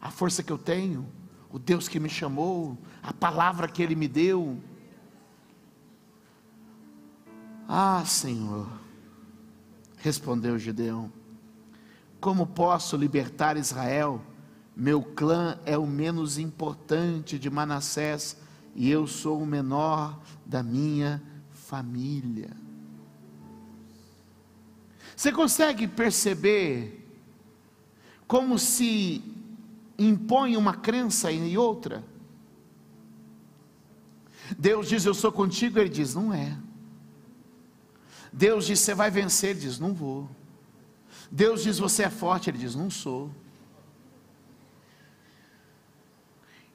A 0.00 0.10
força 0.10 0.42
que 0.42 0.52
eu 0.52 0.58
tenho, 0.58 1.10
o 1.50 1.58
Deus 1.58 1.88
que 1.88 1.98
me 1.98 2.10
chamou, 2.10 2.76
a 3.02 3.10
palavra 3.10 3.66
que 3.66 3.82
Ele 3.82 3.94
me 3.94 4.06
deu. 4.06 4.60
Ah, 7.66 8.02
Senhor, 8.04 8.68
respondeu 10.04 10.58
Gideão, 10.58 11.10
como 12.20 12.46
posso 12.46 12.94
libertar 12.94 13.56
Israel? 13.56 14.20
Meu 14.76 15.02
clã 15.02 15.58
é 15.64 15.78
o 15.78 15.86
menos 15.86 16.36
importante 16.36 17.38
de 17.38 17.48
Manassés 17.48 18.36
e 18.74 18.90
eu 18.90 19.06
sou 19.06 19.40
o 19.40 19.46
menor 19.46 20.20
da 20.44 20.62
minha 20.62 21.22
família. 21.52 22.50
Você 25.16 25.32
consegue 25.32 25.88
perceber 25.88 27.08
como 28.28 28.58
se 28.58 29.22
impõe 29.98 30.54
uma 30.54 30.74
crença 30.74 31.32
em 31.32 31.56
outra? 31.56 32.04
Deus 34.58 34.86
diz: 34.86 35.06
Eu 35.06 35.14
sou 35.14 35.32
contigo. 35.32 35.78
Ele 35.78 35.88
diz: 35.88 36.14
Não 36.14 36.34
é. 36.34 36.58
Deus 38.36 38.66
diz: 38.66 38.80
Você 38.80 38.94
vai 38.94 39.10
vencer. 39.10 39.50
Ele 39.50 39.60
diz: 39.60 39.78
Não 39.78 39.94
vou. 39.94 40.28
Deus 41.30 41.62
diz: 41.62 41.78
Você 41.78 42.02
é 42.02 42.10
forte. 42.10 42.50
Ele 42.50 42.58
diz: 42.58 42.74
Não 42.74 42.90
sou. 42.90 43.30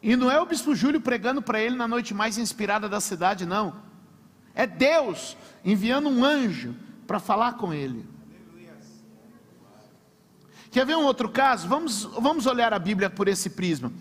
E 0.01 0.15
não 0.15 0.31
é 0.31 0.39
o 0.39 0.45
bispo 0.45 0.73
Júlio 0.73 1.01
pregando 1.01 1.41
para 1.41 1.61
ele 1.61 1.75
na 1.75 1.85
noite 1.85 2.13
mais 2.13 2.37
inspirada 2.37 2.87
da 2.87 3.01
cidade, 3.01 3.45
não. 3.45 3.75
É 4.55 4.65
Deus 4.65 5.35
enviando 5.63 6.07
um 6.07 6.23
anjo 6.23 6.73
para 7.05 7.19
falar 7.19 7.57
com 7.57 7.73
ele. 7.73 8.07
Quer 10.71 10.85
ver 10.85 10.95
um 10.95 11.03
outro 11.03 11.27
caso? 11.27 11.67
Vamos, 11.67 12.03
vamos 12.03 12.45
olhar 12.45 12.73
a 12.73 12.79
Bíblia 12.79 13.09
por 13.09 13.27
esse 13.27 13.49
prisma. 13.49 13.91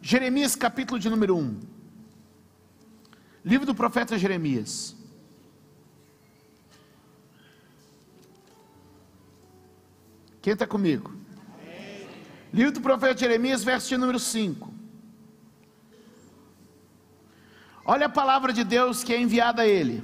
Jeremias 0.00 0.54
capítulo 0.54 1.00
de 1.00 1.10
número 1.10 1.36
1. 1.36 1.60
Livro 3.44 3.66
do 3.66 3.74
profeta 3.74 4.16
Jeremias. 4.16 4.97
Quem 10.40 10.52
está 10.52 10.66
comigo? 10.66 11.12
Livro 12.52 12.72
do 12.72 12.80
profeta 12.80 13.20
Jeremias, 13.20 13.62
verso 13.62 13.96
número 13.98 14.18
5. 14.18 14.72
Olha 17.84 18.06
a 18.06 18.10
palavra 18.10 18.52
de 18.52 18.64
Deus 18.64 19.02
que 19.02 19.12
é 19.12 19.20
enviada 19.20 19.62
a 19.62 19.66
ele. 19.66 20.02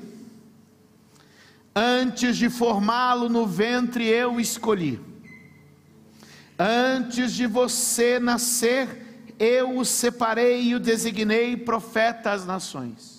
Antes 1.74 2.36
de 2.36 2.48
formá-lo 2.48 3.28
no 3.28 3.46
ventre, 3.46 4.06
eu 4.06 4.38
escolhi. 4.38 5.00
Antes 6.58 7.32
de 7.32 7.46
você 7.46 8.18
nascer, 8.18 9.34
eu 9.38 9.78
o 9.78 9.84
separei 9.84 10.62
e 10.62 10.74
o 10.74 10.80
designei 10.80 11.56
profeta 11.56 12.30
às 12.32 12.46
nações 12.46 13.14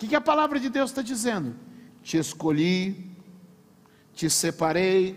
que, 0.00 0.08
que 0.08 0.16
a 0.16 0.20
palavra 0.20 0.58
de 0.58 0.70
Deus 0.70 0.90
está 0.90 1.02
dizendo? 1.02 1.54
Te 2.02 2.16
escolhi, 2.16 3.14
te 4.14 4.30
separei, 4.30 5.14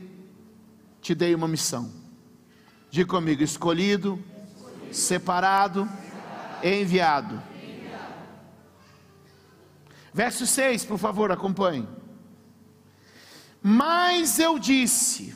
te 1.04 1.14
dei 1.14 1.36
uma 1.36 1.48
missão. 1.48 1.92
Diga 2.90 3.10
comigo: 3.10 3.44
escolhido, 3.44 4.14
escolhido 4.14 4.96
separado, 4.96 5.86
separado 5.86 6.68
enviado. 6.68 7.44
enviado. 7.62 8.14
Verso 10.14 10.48
6, 10.48 10.86
por 10.86 10.98
favor, 10.98 11.30
acompanhe. 11.30 11.86
Mas 13.62 14.40
eu 14.40 14.58
disse: 14.58 15.36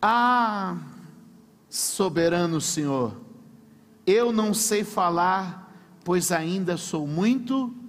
Ah, 0.00 0.78
soberano 1.68 2.62
Senhor, 2.62 3.20
eu 4.06 4.32
não 4.32 4.54
sei 4.54 4.84
falar, 4.84 5.70
pois 6.02 6.32
ainda 6.32 6.78
sou 6.78 7.06
muito 7.06 7.83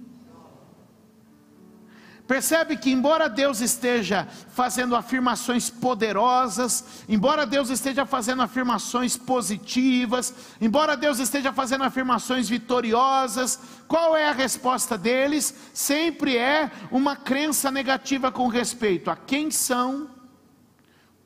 Percebe 2.26 2.76
que, 2.76 2.90
embora 2.90 3.28
Deus 3.28 3.60
esteja 3.60 4.26
fazendo 4.48 4.96
afirmações 4.96 5.70
poderosas, 5.70 7.04
embora 7.08 7.46
Deus 7.46 7.70
esteja 7.70 8.04
fazendo 8.04 8.42
afirmações 8.42 9.16
positivas, 9.16 10.34
embora 10.60 10.96
Deus 10.96 11.20
esteja 11.20 11.52
fazendo 11.52 11.84
afirmações 11.84 12.48
vitoriosas, 12.48 13.60
qual 13.86 14.16
é 14.16 14.28
a 14.28 14.32
resposta 14.32 14.98
deles? 14.98 15.54
Sempre 15.72 16.36
é 16.36 16.68
uma 16.90 17.14
crença 17.14 17.70
negativa 17.70 18.32
com 18.32 18.48
respeito 18.48 19.08
a 19.08 19.14
quem 19.14 19.52
são, 19.52 20.10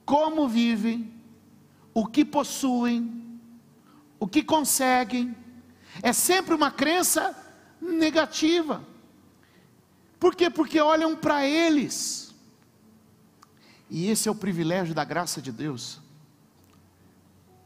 como 0.04 0.47
vivem, 0.47 1.14
o 1.95 2.04
que 2.07 2.26
possuem, 2.26 3.40
o 4.19 4.28
que 4.28 4.42
conseguem. 4.42 5.35
É 6.02 6.12
sempre 6.12 6.54
uma 6.54 6.71
crença 6.71 7.35
negativa. 7.80 8.89
Por 10.21 10.35
quê? 10.35 10.50
Porque 10.50 10.79
olham 10.79 11.17
para 11.17 11.47
eles. 11.47 12.35
E 13.89 14.09
esse 14.09 14.29
é 14.29 14.31
o 14.31 14.35
privilégio 14.35 14.95
da 14.95 15.03
graça 15.03 15.41
de 15.41 15.50
Deus. 15.50 15.99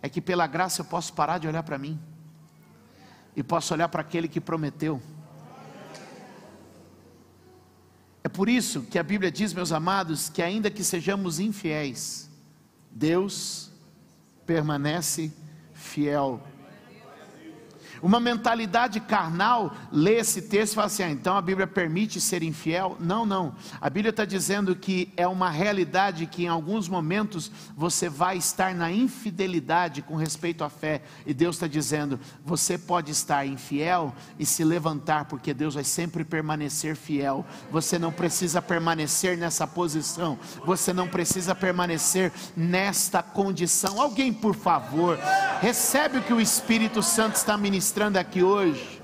É 0.00 0.08
que 0.08 0.20
pela 0.20 0.46
graça 0.46 0.80
eu 0.80 0.84
posso 0.84 1.12
parar 1.12 1.38
de 1.38 1.48
olhar 1.48 1.64
para 1.64 1.76
mim. 1.76 2.00
E 3.34 3.42
posso 3.42 3.74
olhar 3.74 3.88
para 3.88 4.02
aquele 4.02 4.28
que 4.28 4.40
prometeu. 4.40 5.02
É 8.22 8.28
por 8.28 8.48
isso 8.48 8.82
que 8.82 8.98
a 8.98 9.02
Bíblia 9.02 9.30
diz, 9.30 9.52
meus 9.52 9.72
amados, 9.72 10.28
que 10.28 10.40
ainda 10.40 10.70
que 10.70 10.84
sejamos 10.84 11.40
infiéis, 11.40 12.30
Deus 12.90 13.70
permanece 14.46 15.32
fiel 15.72 16.40
Uma 18.04 18.20
mentalidade 18.20 19.00
carnal 19.00 19.74
lê 19.90 20.16
esse 20.16 20.42
texto 20.42 20.72
e 20.72 20.74
fala 20.74 20.88
assim: 20.88 21.04
ah, 21.04 21.10
então 21.10 21.38
a 21.38 21.40
Bíblia 21.40 21.66
permite 21.66 22.20
ser 22.20 22.42
infiel? 22.42 22.98
Não, 23.00 23.24
não. 23.24 23.54
A 23.80 23.88
Bíblia 23.88 24.10
está 24.10 24.26
dizendo 24.26 24.76
que 24.76 25.10
é 25.16 25.26
uma 25.26 25.48
realidade 25.48 26.26
que 26.26 26.44
em 26.44 26.48
alguns 26.48 26.86
momentos 26.86 27.50
você 27.74 28.10
vai 28.10 28.36
estar 28.36 28.74
na 28.74 28.92
infidelidade 28.92 30.02
com 30.02 30.16
respeito 30.16 30.62
à 30.62 30.68
fé, 30.68 31.00
e 31.24 31.32
Deus 31.32 31.56
está 31.56 31.66
dizendo: 31.66 32.20
você 32.44 32.76
pode 32.76 33.10
estar 33.10 33.46
infiel 33.46 34.14
e 34.38 34.44
se 34.44 34.62
levantar, 34.64 35.24
porque 35.24 35.54
Deus 35.54 35.72
vai 35.72 35.84
sempre 35.84 36.24
permanecer 36.24 36.96
fiel. 36.96 37.42
Você 37.70 37.98
não 37.98 38.12
precisa 38.12 38.60
permanecer 38.60 39.38
nessa 39.38 39.66
posição, 39.66 40.38
você 40.66 40.92
não 40.92 41.08
precisa 41.08 41.54
permanecer 41.54 42.30
nesta 42.54 43.22
condição. 43.22 43.98
Alguém, 43.98 44.30
por 44.30 44.54
favor, 44.54 45.18
recebe 45.62 46.18
o 46.18 46.22
que 46.22 46.34
o 46.34 46.40
Espírito 46.40 47.02
Santo 47.02 47.36
está 47.36 47.56
ministrando 47.56 47.93
aqui 48.18 48.42
hoje. 48.42 49.02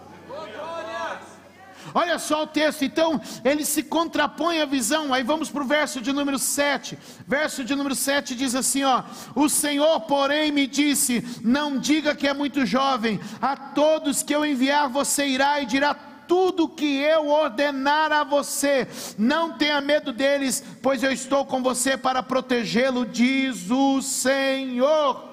Olha 1.95 2.19
só 2.19 2.43
o 2.43 2.47
texto, 2.47 2.85
então 2.85 3.21
ele 3.45 3.65
se 3.65 3.83
contrapõe 3.83 4.61
à 4.61 4.65
visão. 4.65 5.13
Aí 5.13 5.23
vamos 5.23 5.51
para 5.51 5.63
o 5.63 5.67
verso 5.67 6.01
de 6.01 6.13
número 6.13 6.39
7. 6.39 6.99
Verso 7.27 7.65
de 7.65 7.75
número 7.75 7.95
7 7.95 8.35
diz 8.35 8.55
assim: 8.55 8.85
ó: 8.85 9.03
O 9.35 9.49
Senhor, 9.49 10.01
porém, 10.03 10.53
me 10.53 10.67
disse: 10.67 11.25
Não 11.43 11.79
diga 11.79 12.15
que 12.15 12.29
é 12.29 12.35
muito 12.35 12.65
jovem, 12.67 13.21
a 13.41 13.57
todos 13.57 14.23
que 14.23 14.35
eu 14.35 14.45
enviar 14.45 14.89
você 14.89 15.27
irá 15.27 15.61
e 15.61 15.67
dirá 15.67 15.95
tudo 15.95 16.69
que 16.69 16.99
eu 16.99 17.29
ordenar 17.29 18.13
a 18.13 18.23
você. 18.23 18.87
Não 19.19 19.59
tenha 19.59 19.81
medo 19.81 20.13
deles, 20.13 20.63
pois 20.81 21.03
eu 21.03 21.11
estou 21.11 21.45
com 21.45 21.61
você 21.61 21.97
para 21.97 22.23
protegê-lo, 22.23 23.05
diz 23.05 23.69
o 23.69 24.01
Senhor. 24.01 25.29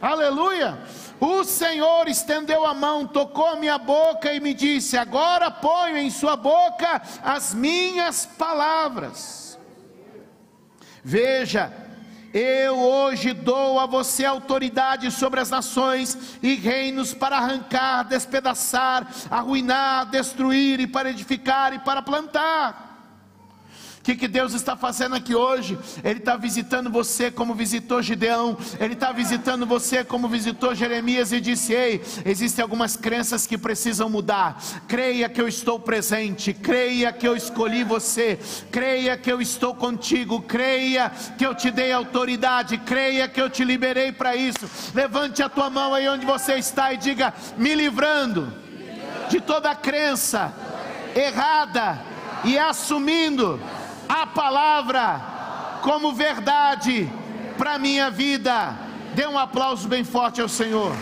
Aleluia. 0.00 0.68
Aleluia. 0.68 1.03
O 1.24 1.42
Senhor 1.42 2.06
estendeu 2.06 2.66
a 2.66 2.74
mão, 2.74 3.06
tocou 3.06 3.46
a 3.46 3.56
minha 3.56 3.78
boca 3.78 4.30
e 4.34 4.38
me 4.40 4.52
disse: 4.52 4.94
Agora 4.94 5.50
ponho 5.50 5.96
em 5.96 6.10
sua 6.10 6.36
boca 6.36 7.00
as 7.22 7.54
minhas 7.54 8.26
palavras. 8.26 9.58
Veja, 11.02 11.72
eu 12.34 12.78
hoje 12.78 13.32
dou 13.32 13.80
a 13.80 13.86
você 13.86 14.26
autoridade 14.26 15.10
sobre 15.10 15.40
as 15.40 15.48
nações 15.48 16.38
e 16.42 16.56
reinos 16.56 17.14
para 17.14 17.38
arrancar, 17.38 18.02
despedaçar, 18.02 19.10
arruinar, 19.30 20.10
destruir 20.10 20.78
e 20.78 20.86
para 20.86 21.08
edificar 21.08 21.72
e 21.72 21.78
para 21.78 22.02
plantar 22.02 22.93
que, 24.04 24.14
que 24.14 24.28
Deus 24.28 24.52
está 24.52 24.76
fazendo 24.76 25.14
aqui 25.14 25.34
hoje? 25.34 25.78
Ele 26.04 26.18
está 26.18 26.36
visitando 26.36 26.90
você 26.90 27.30
como 27.30 27.54
visitou 27.54 28.02
Gideão, 28.02 28.54
Ele 28.78 28.92
está 28.92 29.10
visitando 29.12 29.64
você 29.64 30.04
como 30.04 30.28
visitou 30.28 30.74
Jeremias 30.74 31.32
e 31.32 31.40
disse: 31.40 31.72
Ei, 31.72 32.02
existem 32.22 32.62
algumas 32.62 32.98
crenças 32.98 33.46
que 33.46 33.56
precisam 33.56 34.10
mudar. 34.10 34.62
Creia 34.86 35.26
que 35.26 35.40
eu 35.40 35.48
estou 35.48 35.80
presente, 35.80 36.52
creia 36.52 37.10
que 37.14 37.26
eu 37.26 37.34
escolhi 37.34 37.82
você, 37.82 38.38
creia 38.70 39.16
que 39.16 39.32
eu 39.32 39.40
estou 39.40 39.74
contigo, 39.74 40.42
creia 40.42 41.10
que 41.38 41.46
eu 41.46 41.54
te 41.54 41.70
dei 41.70 41.90
autoridade, 41.90 42.76
creia 42.76 43.26
que 43.26 43.40
eu 43.40 43.48
te 43.48 43.64
liberei 43.64 44.12
para 44.12 44.36
isso. 44.36 44.68
Levante 44.94 45.42
a 45.42 45.48
tua 45.48 45.70
mão 45.70 45.94
aí 45.94 46.06
onde 46.06 46.26
você 46.26 46.56
está 46.56 46.92
e 46.92 46.98
diga: 46.98 47.32
Me 47.56 47.74
livrando 47.74 48.52
de 49.30 49.40
toda 49.40 49.74
crença 49.74 50.52
errada 51.16 52.04
e 52.44 52.58
assumindo 52.58 53.58
a 54.22 54.26
palavra 54.26 55.80
como 55.82 56.12
verdade 56.12 57.10
para 57.58 57.78
minha 57.78 58.10
vida. 58.10 58.78
Dê 59.14 59.26
um 59.26 59.38
aplauso 59.38 59.88
bem 59.88 60.04
forte 60.04 60.40
ao 60.40 60.48
Senhor. 60.48 60.92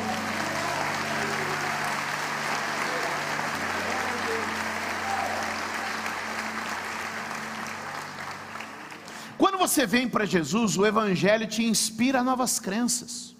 Quando 9.37 9.59
você 9.59 9.87
vem 9.87 10.09
para 10.09 10.25
Jesus, 10.25 10.79
o 10.79 10.87
Evangelho 10.87 11.47
te 11.47 11.63
inspira 11.65 12.23
novas 12.23 12.59
crenças. 12.59 13.37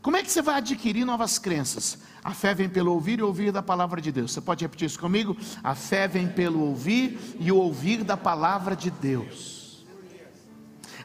Como 0.00 0.16
é 0.16 0.22
que 0.22 0.30
você 0.30 0.40
vai 0.40 0.56
adquirir 0.56 1.04
novas 1.04 1.38
crenças? 1.38 1.98
A 2.22 2.32
fé 2.32 2.54
vem 2.54 2.68
pelo 2.68 2.92
ouvir 2.92 3.20
e 3.20 3.22
ouvir 3.22 3.52
da 3.52 3.62
palavra 3.62 4.00
de 4.00 4.10
Deus. 4.10 4.32
Você 4.32 4.40
pode 4.40 4.64
repetir 4.64 4.86
isso 4.86 4.98
comigo? 4.98 5.36
A 5.62 5.74
fé 5.74 6.08
vem 6.08 6.28
pelo 6.28 6.60
ouvir 6.60 7.36
e 7.38 7.50
o 7.52 7.56
ouvir 7.56 8.02
da 8.02 8.16
palavra 8.16 8.74
de 8.74 8.90
Deus. 8.90 9.86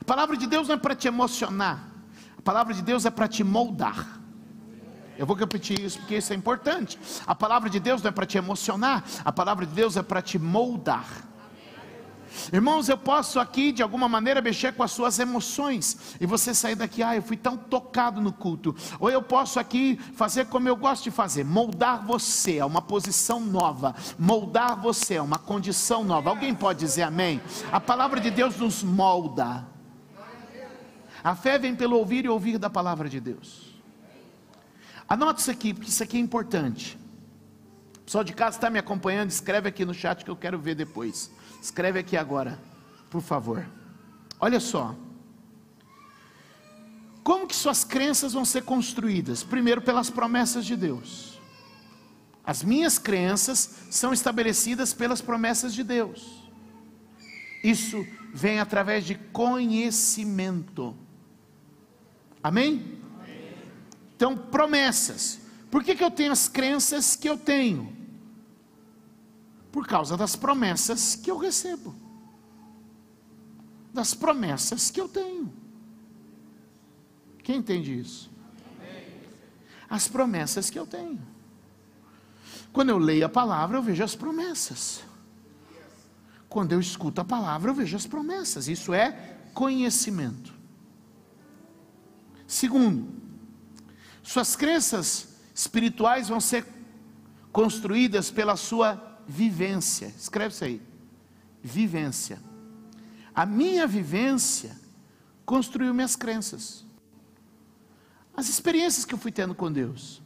A 0.02 0.04
palavra 0.04 0.36
de 0.36 0.48
Deus 0.48 0.68
não 0.68 0.76
é 0.76 0.78
para 0.78 0.96
te 0.96 1.08
emocionar, 1.08 1.90
a 2.38 2.42
palavra 2.42 2.74
de 2.74 2.82
Deus 2.82 3.06
é 3.06 3.10
para 3.10 3.28
te 3.28 3.44
moldar. 3.44 4.20
Eu 5.18 5.26
vou 5.26 5.36
repetir 5.36 5.80
isso 5.80 6.00
porque 6.00 6.18
isso 6.18 6.34
é 6.34 6.36
importante. 6.36 7.00
A 7.26 7.36
palavra 7.36 7.70
de 7.70 7.80
Deus 7.80 8.02
não 8.02 8.10
é 8.10 8.12
para 8.12 8.26
te 8.26 8.38
emocionar, 8.38 9.04
a 9.24 9.32
palavra 9.32 9.66
de 9.66 9.74
Deus 9.74 9.96
é 9.96 10.04
para 10.04 10.22
te 10.22 10.38
moldar. 10.40 11.08
Irmãos, 12.52 12.90
eu 12.90 12.98
posso 12.98 13.40
aqui 13.40 13.72
de 13.72 13.84
alguma 13.84 14.10
maneira 14.10 14.42
mexer 14.42 14.74
com 14.74 14.84
as 14.84 14.92
suas 14.92 15.20
emoções 15.20 16.18
e 16.20 16.26
você 16.26 16.54
sair 16.54 16.76
daqui, 16.76 17.04
ah, 17.04 17.16
eu 17.16 17.22
fui 17.22 17.38
tão 17.38 17.56
tocado 17.56 18.22
no 18.22 18.32
culto. 18.32 18.76
Ou 19.00 19.10
eu 19.10 19.22
posso 19.22 19.60
aqui 19.60 20.00
fazer 20.16 20.46
como 20.48 20.68
eu 20.68 20.76
gosto 20.76 21.04
de 21.04 21.12
fazer, 21.12 21.44
moldar 21.44 22.06
você 22.06 22.60
a 22.60 22.66
uma 22.66 22.82
posição 22.82 23.40
nova, 23.40 23.96
moldar 24.18 24.80
você 24.80 25.18
a 25.18 25.24
uma 25.24 25.38
condição 25.38 26.04
nova. 26.04 26.30
Alguém 26.30 26.54
pode 26.54 26.80
dizer 26.80 27.04
amém? 27.04 27.42
A 27.72 27.80
palavra 27.80 28.20
de 28.20 28.30
Deus 28.30 28.58
nos 28.58 28.84
molda. 28.84 29.66
A 31.24 31.36
fé 31.36 31.58
vem 31.58 31.74
pelo 31.74 31.98
ouvir 31.98 32.26
e 32.26 32.30
ouvir 32.30 32.58
da 32.58 32.70
palavra 32.70 33.08
de 33.08 33.20
Deus. 33.20 33.74
Anote 35.08 35.42
isso 35.42 35.52
aqui, 35.52 35.74
porque 35.74 35.90
isso 35.90 36.04
aqui 36.04 36.18
é 36.18 36.20
importante. 36.20 36.98
O 37.98 38.06
pessoal 38.06 38.24
de 38.24 38.34
casa 38.34 38.58
está 38.58 38.70
me 38.70 38.78
acompanhando, 38.78 39.30
escreve 39.30 39.70
aqui 39.70 39.86
no 39.86 39.94
chat 39.94 40.26
que 40.26 40.30
eu 40.30 40.36
quero 40.36 40.60
ver 40.60 40.76
depois. 40.76 41.32
Escreve 41.64 41.98
aqui 41.98 42.18
agora, 42.18 42.60
por 43.10 43.22
favor. 43.22 43.66
Olha 44.38 44.60
só. 44.60 44.94
Como 47.24 47.48
que 47.48 47.56
suas 47.56 47.86
crenças 47.86 48.34
vão 48.34 48.44
ser 48.44 48.64
construídas? 48.64 49.44
Primeiro 49.46 49.82
pelas 49.82 50.10
promessas 50.10 50.66
de 50.66 50.76
Deus. 50.76 51.40
As 52.44 52.64
minhas 52.64 53.00
crenças 53.00 53.86
são 53.90 54.12
estabelecidas 54.12 54.94
pelas 54.94 55.22
promessas 55.22 55.74
de 55.74 55.86
Deus. 55.86 56.52
Isso 57.64 58.06
vem 58.34 58.60
através 58.60 59.06
de 59.06 59.16
conhecimento. 59.16 60.94
Amém? 62.44 63.00
Amém. 63.22 63.56
Então, 64.18 64.38
promessas. 64.38 65.40
Por 65.72 65.82
que, 65.82 65.96
que 65.96 66.04
eu 66.04 66.12
tenho 66.12 66.34
as 66.34 66.50
crenças 66.50 67.16
que 67.16 67.30
eu 67.30 67.38
tenho? 67.38 68.03
Por 69.74 69.88
causa 69.88 70.16
das 70.16 70.36
promessas 70.36 71.16
que 71.16 71.32
eu 71.32 71.38
recebo, 71.40 71.96
das 73.92 74.14
promessas 74.14 74.92
que 74.92 75.02
eu 75.02 75.10
tenho. 75.10 75.52
Quem 77.42 77.58
entende 77.58 78.00
isso? 78.00 78.30
As 79.90 80.08
promessas 80.08 80.70
que 80.70 80.78
eu 80.78 80.86
tenho. 80.86 81.20
Quando 82.72 82.90
eu 82.90 83.00
leio 83.00 83.26
a 83.26 83.30
palavra, 83.30 83.78
eu 83.78 83.82
vejo 83.82 84.04
as 84.04 84.16
promessas. 84.16 85.04
Quando 86.48 86.74
eu 86.74 86.80
escuto 86.80 87.20
a 87.20 87.26
palavra, 87.26 87.72
eu 87.72 87.76
vejo 87.76 87.98
as 87.98 88.06
promessas. 88.06 88.68
Isso 88.68 88.94
é 88.94 89.40
conhecimento. 89.56 90.54
Segundo, 92.46 93.12
suas 94.22 94.56
crenças 94.56 95.30
espirituais 95.52 96.30
vão 96.30 96.40
ser 96.40 96.64
construídas 97.52 98.30
pela 98.30 98.56
sua 98.56 99.13
vivência. 99.28 100.08
Escreve 100.08 100.54
isso 100.54 100.64
aí. 100.64 100.82
Vivência. 101.62 102.42
A 103.34 103.46
minha 103.46 103.88
vivência 103.88 104.78
construiu 105.46 105.94
minhas 105.94 106.16
crenças. 106.16 106.86
As 108.36 108.50
experiências 108.50 109.06
que 109.06 109.14
eu 109.14 109.18
fui 109.18 109.32
tendo 109.32 109.54
com 109.56 109.72
Deus. 109.72 110.22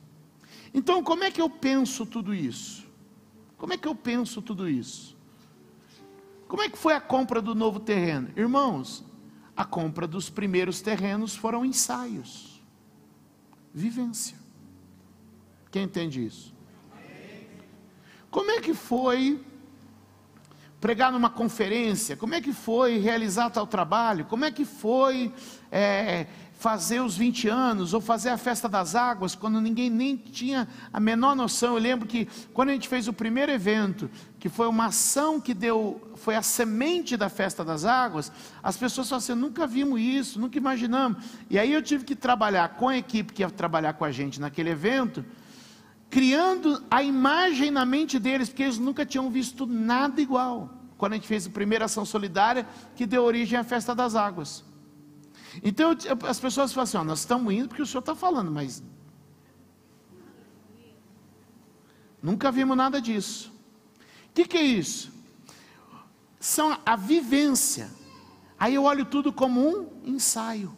Então, 0.74 1.04
como 1.04 1.24
é 1.24 1.32
que 1.32 1.42
eu 1.42 1.50
penso 1.50 2.06
tudo 2.06 2.34
isso? 2.34 2.86
Como 3.58 3.74
é 3.74 3.78
que 3.78 3.88
eu 3.88 3.96
penso 3.96 4.42
tudo 4.42 4.70
isso? 4.70 5.18
Como 6.48 6.62
é 6.62 6.70
que 6.70 6.78
foi 6.78 6.94
a 6.94 7.02
compra 7.02 7.42
do 7.42 7.54
novo 7.54 7.80
terreno? 7.80 8.30
Irmãos, 8.36 9.04
a 9.56 9.66
compra 9.66 10.08
dos 10.08 10.30
primeiros 10.30 10.82
terrenos 10.82 11.36
foram 11.36 11.66
ensaios. 11.66 12.64
Vivência. 13.74 14.38
Quem 15.72 15.84
entende 15.84 16.26
isso? 16.26 16.57
Como 18.38 18.52
é 18.52 18.62
que 18.62 18.76
foi 18.76 19.44
pregar 20.80 21.12
numa 21.12 21.28
conferência? 21.28 22.16
Como 22.16 22.36
é 22.36 22.40
que 22.40 22.54
foi 22.54 23.00
realizar 23.00 23.50
tal 23.50 23.66
trabalho? 23.66 24.26
Como 24.26 24.46
é 24.46 24.52
que 24.52 24.64
foi 24.64 25.34
é, 25.72 26.28
fazer 26.54 27.00
os 27.00 27.18
20 27.18 27.48
anos 27.48 27.96
ou 27.96 28.00
fazer 28.00 28.30
a 28.30 28.38
festa 28.38 28.70
das 28.70 28.94
águas, 28.94 29.34
quando 29.34 29.60
ninguém 29.60 29.90
nem 29.90 30.16
tinha 30.16 30.68
a 30.94 31.00
menor 31.00 31.36
noção. 31.36 31.74
Eu 31.74 31.82
lembro 31.82 32.08
que 32.08 32.28
quando 32.54 32.70
a 32.70 32.74
gente 32.74 32.88
fez 32.88 33.08
o 33.08 33.14
primeiro 33.14 33.52
evento, 33.52 34.08
que 34.40 34.50
foi 34.50 34.68
uma 34.68 34.86
ação 34.86 35.42
que 35.42 35.56
deu, 35.56 36.00
foi 36.14 36.36
a 36.36 36.44
semente 36.44 37.18
da 37.18 37.30
festa 37.30 37.66
das 37.66 37.86
águas, 37.86 38.32
as 38.62 38.78
pessoas 38.78 39.10
falaram 39.10 39.24
assim: 39.24 39.34
nunca 39.34 39.66
vimos 39.66 40.00
isso, 40.00 40.40
nunca 40.40 40.60
imaginamos. 40.60 41.24
E 41.50 41.58
aí 41.58 41.74
eu 41.74 41.82
tive 41.82 42.06
que 42.06 42.16
trabalhar 42.16 42.70
com 42.76 42.88
a 42.88 42.98
equipe 43.00 43.34
que 43.34 43.42
ia 43.42 43.50
trabalhar 43.50 43.94
com 43.94 44.06
a 44.06 44.12
gente 44.12 44.40
naquele 44.40 44.70
evento, 44.70 45.26
criando 46.10 46.84
a 46.90 47.04
imagem 47.04 47.70
na 47.72 47.86
mente 47.86 48.18
deles, 48.20 48.50
porque 48.50 48.64
eles 48.64 48.78
nunca 48.78 49.06
tinham 49.06 49.30
visto 49.30 49.66
nada 49.66 50.22
igual. 50.22 50.74
Quando 50.98 51.14
a 51.14 51.16
gente 51.16 51.28
fez 51.28 51.46
a 51.46 51.50
primeira 51.50 51.86
ação 51.86 52.06
solidária, 52.06 52.68
que 52.96 53.06
deu 53.06 53.24
origem 53.24 53.60
à 53.60 53.64
festa 53.64 53.94
das 53.94 54.16
águas. 54.16 54.64
Então 55.64 55.96
as 56.28 56.40
pessoas 56.40 56.74
falam 56.74 56.84
assim: 56.84 56.98
ó, 56.98 57.04
nós 57.04 57.20
estamos 57.20 57.54
indo 57.54 57.68
porque 57.68 57.82
o 57.82 57.86
senhor 57.86 58.00
está 58.00 58.16
falando, 58.16 58.52
mas 58.52 58.84
nunca 62.22 62.52
vimos 62.52 62.76
nada 62.76 63.02
disso. 63.02 63.54
O 64.30 64.34
que, 64.34 64.46
que 64.46 64.58
é 64.58 64.64
isso? 64.64 65.12
São 66.40 66.80
a 66.86 66.96
vivência. 66.96 67.92
Aí 68.60 68.76
eu 68.76 68.84
olho 68.84 69.06
tudo 69.06 69.32
como 69.32 69.62
um 69.68 70.02
ensaio. 70.04 70.76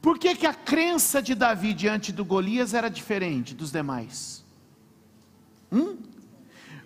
Por 0.00 0.18
que, 0.18 0.34
que 0.34 0.46
a 0.46 0.54
crença 0.54 1.20
de 1.20 1.34
Davi 1.34 1.74
diante 1.74 2.10
do 2.10 2.24
Golias 2.24 2.72
era 2.72 2.88
diferente 2.88 3.54
dos 3.54 3.70
demais? 3.70 4.44
Hum? 5.70 5.98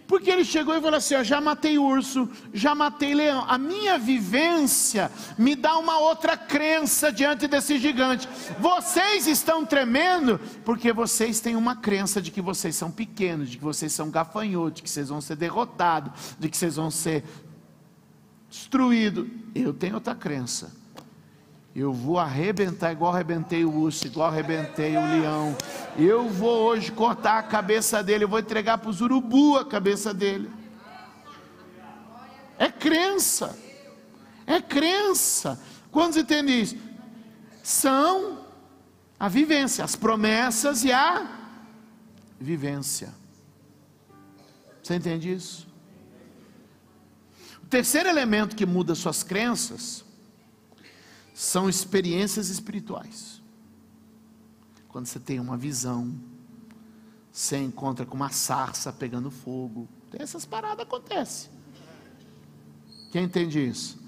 Porque 0.07 0.31
ele 0.31 0.45
chegou 0.45 0.77
e 0.77 0.81
falou 0.81 0.99
assim: 0.99 1.15
Eu 1.15 1.25
já 1.25 1.41
matei 1.41 1.79
urso, 1.79 2.29
já 2.53 2.75
matei 2.75 3.15
leão. 3.15 3.45
A 3.49 3.57
minha 3.57 3.99
vivência 3.99 5.11
me 5.39 5.55
dá 5.55 5.79
uma 5.79 5.99
outra 5.99 6.37
crença 6.37 7.11
diante 7.11 7.47
desse 7.47 7.79
gigante. 7.79 8.29
Vocês 8.59 9.27
estão 9.27 9.65
tremendo 9.65 10.39
porque 10.65 10.93
vocês 10.93 11.41
têm 11.41 11.57
uma 11.57 11.77
crença 11.77 12.21
de 12.21 12.31
que 12.31 12.43
vocês 12.43 12.77
são 12.77 12.91
pequenos, 12.91 13.49
de 13.49 13.57
que 13.57 13.65
vocês 13.65 13.93
são 13.93 14.11
gafanhotos, 14.11 14.77
de 14.77 14.83
que 14.83 14.91
vocês 14.91 15.09
vão 15.09 15.21
ser 15.21 15.37
derrotados, 15.37 16.37
de 16.39 16.49
que 16.49 16.57
vocês 16.57 16.77
vão 16.77 16.91
ser 16.91 17.25
destruídos. 18.51 19.27
Eu 19.55 19.73
tenho 19.73 19.95
outra 19.95 20.15
crença. 20.15 20.84
Eu 21.75 21.93
vou 21.93 22.21
arrebentar 22.21 22.93
igual 22.93 23.13
arrebentei 23.13 23.65
o 23.65 23.75
urso, 23.75 24.07
igual 24.07 24.29
arrebentei 24.29 24.97
o 24.97 25.05
leão. 25.05 25.57
Eu 25.99 26.29
vou 26.29 26.63
hoje 26.63 26.93
cortar 26.93 27.39
a 27.39 27.43
cabeça 27.43 28.01
dele, 28.01 28.25
eu 28.25 28.29
vou 28.29 28.39
entregar 28.39 28.79
para 28.79 28.91
os 28.91 29.01
urubu 29.01 29.59
a 29.59 29.65
cabeça 29.65 30.15
dele. 30.15 30.49
É 32.57 32.71
crença. 32.71 33.59
É 34.47 34.61
crença. 34.61 35.61
Quantos 35.91 36.17
entendem 36.17 36.61
isso? 36.61 36.77
São 37.61 38.47
a 39.19 39.29
vivência, 39.29 39.85
as 39.85 39.97
promessas 39.97 40.85
e 40.85 40.93
a 40.93 41.29
vivência. 42.39 43.13
Você 44.81 44.95
entende 44.95 45.33
isso? 45.33 45.67
O 47.65 47.67
terceiro 47.67 48.09
elemento 48.09 48.55
que 48.55 48.65
muda 48.65 48.95
suas 48.95 49.25
crenças 49.25 50.04
são 51.35 51.69
experiências 51.69 52.49
espirituais. 52.49 53.43
Quando 54.89 55.07
você 55.07 55.19
tem 55.19 55.41
uma 55.41 55.57
visão, 55.57 56.15
você 57.33 57.59
encontra 57.59 58.07
com 58.07 58.15
uma 58.15 58.31
sarça 58.31 58.93
pegando 58.93 59.33
fogo, 59.33 59.89
essas 60.13 60.47
paradas 60.47 60.87
acontecem. 60.87 61.51
Quem 63.11 63.25
entende 63.25 63.67
isso? 63.69 63.99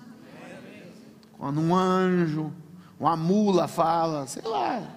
Quando 1.33 1.61
um 1.61 1.75
anjo, 1.75 2.53
uma 2.99 3.17
mula 3.17 3.67
fala, 3.67 4.29
sei 4.29 4.43
lá. 4.43 4.89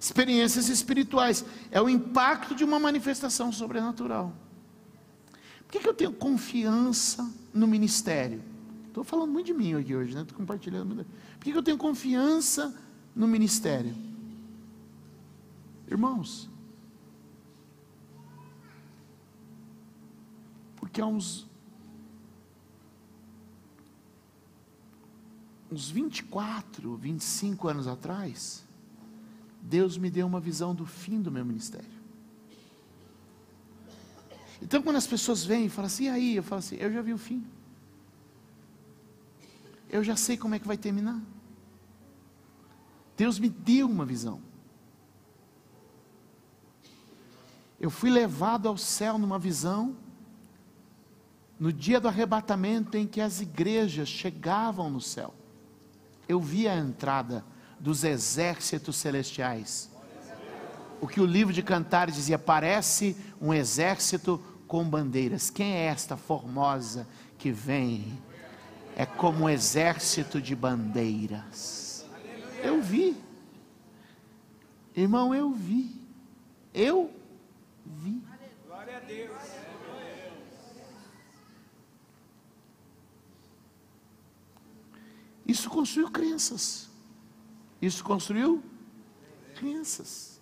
Experiências 0.00 0.68
espirituais 0.68 1.44
é 1.70 1.80
o 1.80 1.88
impacto 1.88 2.54
de 2.54 2.64
uma 2.64 2.78
manifestação 2.78 3.52
sobrenatural 3.52 4.32
que, 5.68 5.80
que 5.80 5.88
eu 5.88 5.94
tenho 5.94 6.12
confiança 6.12 7.30
no 7.52 7.66
ministério? 7.66 8.42
Estou 8.88 9.02
falando 9.02 9.32
muito 9.32 9.46
de 9.46 9.54
mim 9.54 9.74
aqui 9.74 9.94
hoje, 9.94 10.14
né? 10.14 10.22
Estou 10.22 10.38
compartilhando. 10.38 10.94
Por 10.94 11.44
que, 11.44 11.50
que 11.50 11.58
eu 11.58 11.62
tenho 11.62 11.76
confiança 11.76 12.74
no 13.14 13.26
ministério? 13.26 13.94
Irmãos, 15.88 16.48
porque 20.76 21.00
há 21.00 21.06
uns, 21.06 21.46
uns 25.70 25.90
24, 25.90 26.96
25 26.96 27.68
anos 27.68 27.88
atrás, 27.88 28.64
Deus 29.60 29.98
me 29.98 30.08
deu 30.08 30.26
uma 30.26 30.38
visão 30.38 30.72
do 30.72 30.86
fim 30.86 31.20
do 31.20 31.32
meu 31.32 31.44
ministério. 31.44 31.93
Então, 34.62 34.82
quando 34.82 34.96
as 34.96 35.06
pessoas 35.06 35.44
vêm 35.44 35.66
e 35.66 35.68
falam 35.68 35.86
assim, 35.86 36.04
e 36.04 36.08
aí? 36.08 36.36
Eu 36.36 36.42
falo 36.42 36.60
assim, 36.60 36.76
eu 36.76 36.92
já 36.92 37.02
vi 37.02 37.12
o 37.12 37.18
fim. 37.18 37.44
Eu 39.90 40.02
já 40.02 40.16
sei 40.16 40.36
como 40.36 40.54
é 40.54 40.58
que 40.58 40.66
vai 40.66 40.76
terminar. 40.76 41.20
Deus 43.16 43.38
me 43.38 43.48
deu 43.48 43.88
uma 43.88 44.04
visão. 44.04 44.40
Eu 47.80 47.90
fui 47.90 48.10
levado 48.10 48.68
ao 48.68 48.76
céu 48.76 49.18
numa 49.18 49.38
visão, 49.38 49.96
no 51.58 51.72
dia 51.72 52.00
do 52.00 52.08
arrebatamento 52.08 52.96
em 52.96 53.06
que 53.06 53.20
as 53.20 53.40
igrejas 53.40 54.08
chegavam 54.08 54.90
no 54.90 55.00
céu. 55.00 55.34
Eu 56.28 56.40
vi 56.40 56.66
a 56.66 56.76
entrada 56.76 57.44
dos 57.78 58.02
exércitos 58.02 58.96
celestiais. 58.96 59.90
O 61.00 61.06
que 61.06 61.20
o 61.20 61.26
livro 61.26 61.52
de 61.52 61.62
Cantares 61.62 62.14
dizia, 62.14 62.38
parece 62.38 63.16
um 63.40 63.52
exército 63.52 64.42
com 64.66 64.84
bandeiras. 64.84 65.50
Quem 65.50 65.74
é 65.74 65.86
esta 65.86 66.16
formosa 66.16 67.06
que 67.38 67.50
vem? 67.50 68.18
É 68.96 69.04
como 69.04 69.44
um 69.44 69.48
exército 69.48 70.40
de 70.40 70.54
bandeiras. 70.54 72.06
Eu 72.62 72.80
vi. 72.80 73.16
Irmão, 74.96 75.34
eu 75.34 75.52
vi. 75.52 76.00
Eu 76.72 77.10
vi. 77.84 78.22
Glória 78.66 78.96
a 78.96 79.00
Deus. 79.00 79.64
Isso 85.46 85.68
construiu 85.68 86.10
crenças. 86.10 86.88
Isso 87.80 88.02
construiu 88.02 88.62
crenças. 89.54 90.33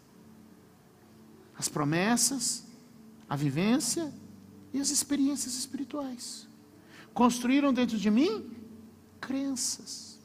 As 1.62 1.68
promessas, 1.68 2.64
a 3.28 3.36
vivência 3.36 4.12
e 4.72 4.80
as 4.80 4.90
experiências 4.90 5.54
espirituais. 5.54 6.48
Construíram 7.14 7.72
dentro 7.72 7.96
de 7.96 8.10
mim 8.10 8.52
crenças. 9.20 10.18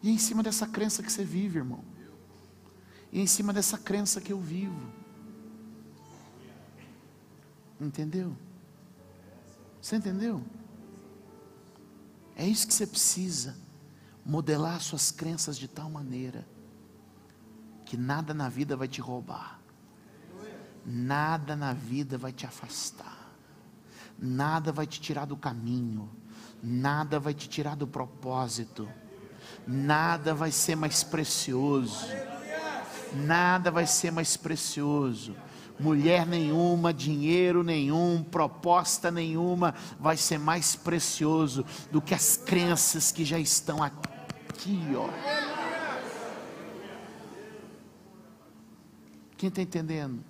E 0.00 0.08
é 0.08 0.12
em 0.12 0.18
cima 0.18 0.40
dessa 0.40 0.68
crença 0.68 1.02
que 1.02 1.10
você 1.10 1.24
vive, 1.24 1.58
irmão. 1.58 1.82
E 3.10 3.18
é 3.18 3.22
em 3.22 3.26
cima 3.26 3.52
dessa 3.52 3.76
crença 3.76 4.20
que 4.20 4.32
eu 4.32 4.38
vivo. 4.38 4.88
Entendeu? 7.80 8.36
Você 9.82 9.96
entendeu? 9.96 10.44
É 12.36 12.46
isso 12.46 12.68
que 12.68 12.72
você 12.72 12.86
precisa. 12.86 13.56
Modelar 14.24 14.80
suas 14.80 15.10
crenças 15.10 15.58
de 15.58 15.66
tal 15.66 15.90
maneira 15.90 16.46
que 17.90 17.96
nada 17.96 18.32
na 18.32 18.48
vida 18.48 18.76
vai 18.76 18.86
te 18.86 19.00
roubar, 19.00 19.58
nada 20.86 21.56
na 21.56 21.72
vida 21.72 22.16
vai 22.16 22.32
te 22.32 22.46
afastar, 22.46 23.32
nada 24.16 24.70
vai 24.70 24.86
te 24.86 25.00
tirar 25.00 25.24
do 25.24 25.36
caminho, 25.36 26.08
nada 26.62 27.18
vai 27.18 27.34
te 27.34 27.48
tirar 27.48 27.74
do 27.74 27.88
propósito, 27.88 28.88
nada 29.66 30.32
vai 30.32 30.52
ser 30.52 30.76
mais 30.76 31.02
precioso, 31.02 32.06
nada 33.12 33.72
vai 33.72 33.88
ser 33.88 34.12
mais 34.12 34.36
precioso. 34.36 35.34
Mulher 35.76 36.24
nenhuma, 36.24 36.94
dinheiro 36.94 37.64
nenhum, 37.64 38.22
proposta 38.22 39.10
nenhuma 39.10 39.74
vai 39.98 40.16
ser 40.16 40.38
mais 40.38 40.76
precioso 40.76 41.66
do 41.90 42.00
que 42.00 42.14
as 42.14 42.36
crenças 42.36 43.10
que 43.10 43.24
já 43.24 43.38
estão 43.40 43.82
aqui, 43.82 44.80
ó. 44.94 45.49
Quem 49.40 49.48
está 49.48 49.62
entendendo? 49.62 50.22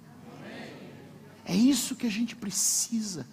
É 1.44 1.53
isso 1.53 1.96
que 1.96 2.07
a 2.07 2.11
gente 2.11 2.37
precisa: 2.37 3.27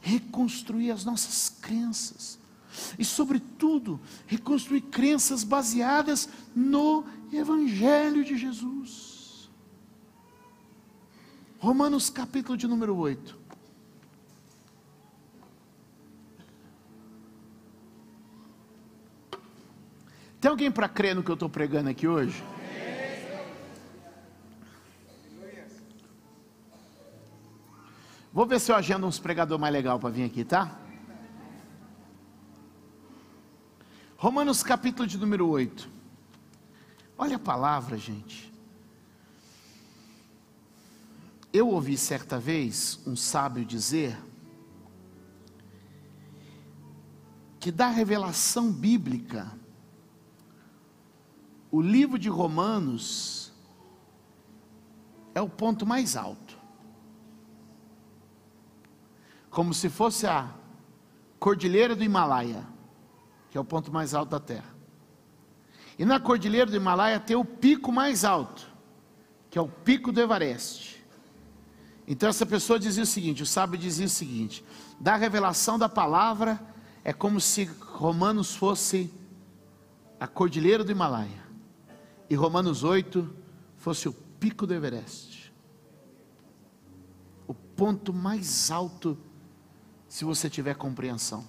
reconstruir 0.00 0.92
as 0.92 1.04
nossas 1.04 1.48
crenças. 1.60 2.38
E, 2.96 3.04
sobretudo, 3.04 4.00
reconstruir 4.28 4.82
crenças 4.82 5.42
baseadas 5.42 6.28
no 6.54 7.04
Evangelho 7.32 8.24
de 8.24 8.38
Jesus. 8.38 9.50
Romanos 11.58 12.08
capítulo 12.10 12.56
de 12.56 12.68
número 12.68 12.96
8. 12.96 13.36
Tem 20.40 20.48
alguém 20.48 20.70
para 20.70 20.88
crer 20.88 21.16
no 21.16 21.24
que 21.24 21.30
eu 21.30 21.34
estou 21.34 21.48
pregando 21.48 21.90
aqui 21.90 22.06
hoje? 22.06 22.40
Vou 28.34 28.44
ver 28.44 28.58
se 28.58 28.72
eu 28.72 28.74
agendo 28.74 29.06
uns 29.06 29.20
pregador 29.20 29.60
mais 29.60 29.72
legal 29.72 29.96
para 29.96 30.10
vir 30.10 30.24
aqui, 30.24 30.44
tá? 30.44 30.76
Romanos 34.16 34.60
capítulo 34.60 35.06
de 35.06 35.16
número 35.16 35.48
8. 35.48 35.88
Olha 37.16 37.36
a 37.36 37.38
palavra, 37.38 37.96
gente. 37.96 38.52
Eu 41.52 41.68
ouvi 41.68 41.96
certa 41.96 42.36
vez 42.36 42.98
um 43.06 43.14
sábio 43.14 43.64
dizer 43.64 44.18
que 47.60 47.70
da 47.70 47.86
revelação 47.86 48.72
bíblica, 48.72 49.52
o 51.70 51.80
livro 51.80 52.18
de 52.18 52.28
Romanos 52.28 53.52
é 55.32 55.40
o 55.40 55.48
ponto 55.48 55.86
mais 55.86 56.16
alto. 56.16 56.63
Como 59.54 59.72
se 59.72 59.88
fosse 59.88 60.26
a 60.26 60.52
cordilheira 61.38 61.94
do 61.94 62.02
Himalaia, 62.02 62.66
que 63.50 63.56
é 63.56 63.60
o 63.60 63.64
ponto 63.64 63.92
mais 63.92 64.12
alto 64.12 64.30
da 64.30 64.40
Terra. 64.40 64.74
E 65.96 66.04
na 66.04 66.18
cordilheira 66.18 66.68
do 66.68 66.76
Himalaia 66.76 67.20
tem 67.20 67.36
o 67.36 67.44
pico 67.44 67.92
mais 67.92 68.24
alto, 68.24 68.66
que 69.48 69.56
é 69.56 69.62
o 69.62 69.68
pico 69.68 70.10
do 70.10 70.20
Everest. 70.20 71.06
Então 72.04 72.28
essa 72.28 72.44
pessoa 72.44 72.80
dizia 72.80 73.04
o 73.04 73.06
seguinte, 73.06 73.44
o 73.44 73.46
sábio 73.46 73.78
dizia 73.78 74.06
o 74.06 74.08
seguinte: 74.08 74.64
da 74.98 75.14
revelação 75.14 75.78
da 75.78 75.88
palavra 75.88 76.60
é 77.04 77.12
como 77.12 77.40
se 77.40 77.64
Romanos 77.64 78.56
fosse 78.56 79.08
a 80.18 80.26
cordilheira 80.26 80.82
do 80.82 80.90
Himalaia 80.90 81.44
e 82.28 82.34
Romanos 82.34 82.82
8 82.82 83.32
fosse 83.76 84.08
o 84.08 84.12
pico 84.12 84.66
do 84.66 84.74
Everest. 84.74 85.54
O 87.46 87.54
ponto 87.54 88.12
mais 88.12 88.68
alto 88.72 89.16
se 90.14 90.24
você 90.24 90.48
tiver 90.48 90.76
compreensão. 90.76 91.44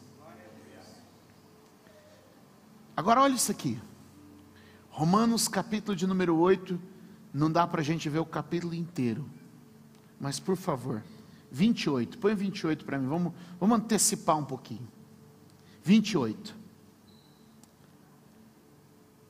Agora 2.97 3.21
olha 3.21 3.35
isso 3.35 3.51
aqui. 3.51 3.79
Romanos 4.89 5.47
capítulo 5.47 5.95
de 5.95 6.07
número 6.07 6.35
8, 6.35 6.81
não 7.31 7.51
dá 7.51 7.67
para 7.67 7.81
a 7.81 7.83
gente 7.83 8.09
ver 8.09 8.17
o 8.17 8.25
capítulo 8.25 8.73
inteiro. 8.73 9.29
Mas 10.19 10.39
por 10.39 10.57
favor, 10.57 11.03
28, 11.51 12.17
põe 12.17 12.33
28 12.33 12.85
para 12.85 12.97
mim, 12.97 13.07
vamos, 13.07 13.33
vamos 13.59 13.77
antecipar 13.77 14.35
um 14.35 14.43
pouquinho. 14.43 14.87
28. 15.83 16.55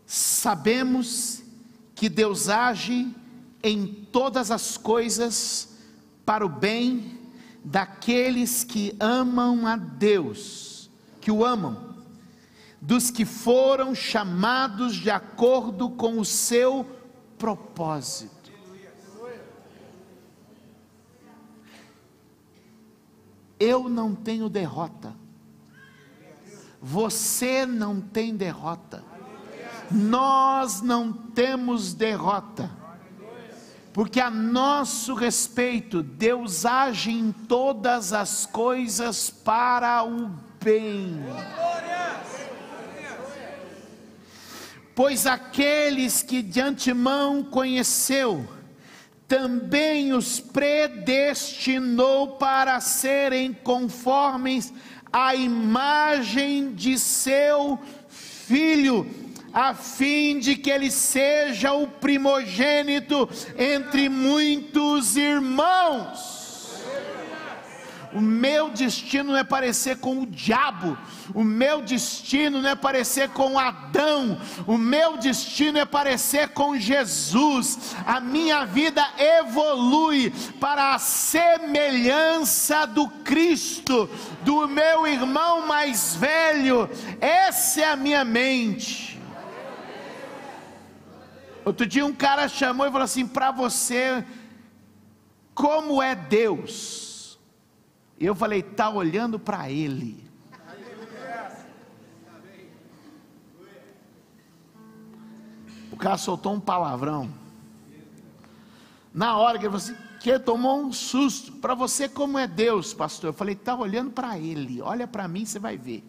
Sabemos 0.05 1.43
que 1.93 2.07
Deus 2.07 2.47
age 2.47 3.13
em 3.61 3.85
todas 3.85 4.49
as 4.49 4.77
coisas 4.77 5.75
para 6.25 6.45
o 6.45 6.47
bem 6.47 7.24
daqueles 7.65 8.63
que 8.63 8.95
amam 8.99 9.65
a 9.65 9.75
Deus, 9.75 10.87
que 11.19 11.31
o 11.31 11.43
amam, 11.43 11.95
dos 12.79 13.09
que 13.09 13.25
foram 13.25 13.95
chamados 13.95 14.95
de 14.95 15.09
acordo 15.09 15.89
com 15.89 16.19
o 16.19 16.25
seu 16.25 16.85
propósito. 17.39 18.35
Eu 23.59 23.89
não 23.89 24.13
tenho 24.13 24.47
derrota. 24.47 25.15
Você 26.79 27.65
não 27.65 27.99
tem 27.99 28.35
derrota. 28.35 29.03
Nós 29.89 30.81
não 30.81 31.11
temos 31.11 31.93
derrota. 31.95 32.69
Porque 33.95 34.19
a 34.19 34.29
nosso 34.29 35.13
respeito, 35.13 36.03
Deus 36.03 36.65
age 36.65 37.09
em 37.09 37.31
todas 37.31 38.11
as 38.11 38.45
coisas 38.45 39.29
para 39.29 40.03
o 40.03 40.31
bem. 40.61 41.23
Pois 44.93 45.25
aqueles 45.25 46.21
que 46.21 46.41
de 46.41 46.59
antemão 46.59 47.41
conheceu, 47.41 48.45
também 49.29 50.11
os 50.11 50.41
predestinou 50.41 52.35
para 52.35 52.81
serem 52.81 53.53
conformes 53.53 54.73
à 55.09 55.33
imagem 55.35 56.73
de 56.73 56.99
seu 56.99 57.79
filho, 58.09 59.09
a 59.55 59.73
fim 59.73 60.37
de 60.37 60.57
que 60.57 60.69
ele 60.69 60.91
seja 60.91 61.71
o 61.71 61.87
primogênito 61.87 63.29
entre 63.57 64.09
muitos 64.09 65.15
irmãos. 65.15 66.43
O 68.11 68.21
meu 68.21 68.69
destino 68.69 69.31
não 69.31 69.37
é 69.37 69.43
parecer 69.43 69.97
com 69.97 70.21
o 70.21 70.25
diabo, 70.25 70.97
o 71.33 71.43
meu 71.43 71.81
destino 71.81 72.61
não 72.61 72.69
é 72.69 72.75
parecer 72.75 73.29
com 73.29 73.57
Adão, 73.59 74.39
o 74.65 74.77
meu 74.77 75.17
destino 75.17 75.77
é 75.77 75.85
parecer 75.85 76.49
com 76.49 76.77
Jesus. 76.77 77.93
A 78.05 78.19
minha 78.21 78.65
vida 78.65 79.05
evolui 79.17 80.33
para 80.59 80.95
a 80.95 80.99
semelhança 80.99 82.85
do 82.85 83.07
Cristo, 83.09 84.09
do 84.43 84.67
meu 84.67 85.05
irmão 85.07 85.65
mais 85.65 86.15
velho. 86.15 86.89
Essa 87.19 87.81
é 87.81 87.85
a 87.85 87.95
minha 87.97 88.23
mente. 88.23 89.14
Outro 91.65 91.85
dia 91.87 92.05
um 92.05 92.13
cara 92.13 92.47
chamou 92.47 92.85
e 92.85 92.91
falou 92.91 93.03
assim: 93.03 93.27
para 93.27 93.51
você, 93.51 94.23
como 95.55 96.01
é 96.01 96.13
Deus? 96.13 97.39
E 98.19 98.25
eu 98.25 98.35
falei, 98.35 98.59
está 98.59 98.89
olhando 98.89 99.39
para 99.39 99.69
ele. 99.69 100.23
O 105.91 105.97
cara 105.97 106.17
soltou 106.17 106.53
um 106.53 106.59
palavrão. 106.59 107.33
Na 109.13 109.37
hora 109.37 109.57
que 109.57 109.65
ele 109.65 109.71
falou 109.71 109.95
assim, 109.95 110.05
que 110.19 110.37
tomou 110.39 110.81
um 110.81 110.91
susto. 110.91 111.53
Para 111.53 111.73
você, 111.73 112.09
como 112.09 112.37
é 112.37 112.47
Deus, 112.47 112.93
pastor? 112.93 113.29
Eu 113.29 113.33
falei, 113.33 113.53
está 113.53 113.75
olhando 113.75 114.11
para 114.11 114.37
ele. 114.37 114.81
Olha 114.81 115.07
para 115.07 115.27
mim, 115.27 115.45
você 115.45 115.57
vai 115.57 115.77
ver. 115.77 116.03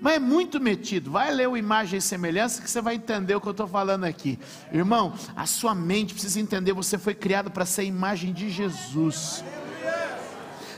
Mas 0.00 0.14
é 0.14 0.18
muito 0.18 0.60
metido. 0.60 1.10
Vai 1.10 1.32
ler 1.32 1.48
o 1.48 1.56
Imagem 1.56 1.98
e 1.98 2.02
Semelhança 2.02 2.62
que 2.62 2.70
você 2.70 2.80
vai 2.80 2.94
entender 2.94 3.34
o 3.34 3.40
que 3.40 3.48
eu 3.48 3.52
estou 3.52 3.66
falando 3.66 4.04
aqui. 4.04 4.38
Irmão, 4.72 5.12
a 5.34 5.44
sua 5.46 5.74
mente 5.74 6.14
precisa 6.14 6.40
entender: 6.40 6.72
você 6.72 6.96
foi 6.96 7.14
criado 7.14 7.50
para 7.50 7.66
ser 7.66 7.80
a 7.82 7.84
imagem 7.84 8.32
de 8.32 8.48
Jesus. 8.50 9.42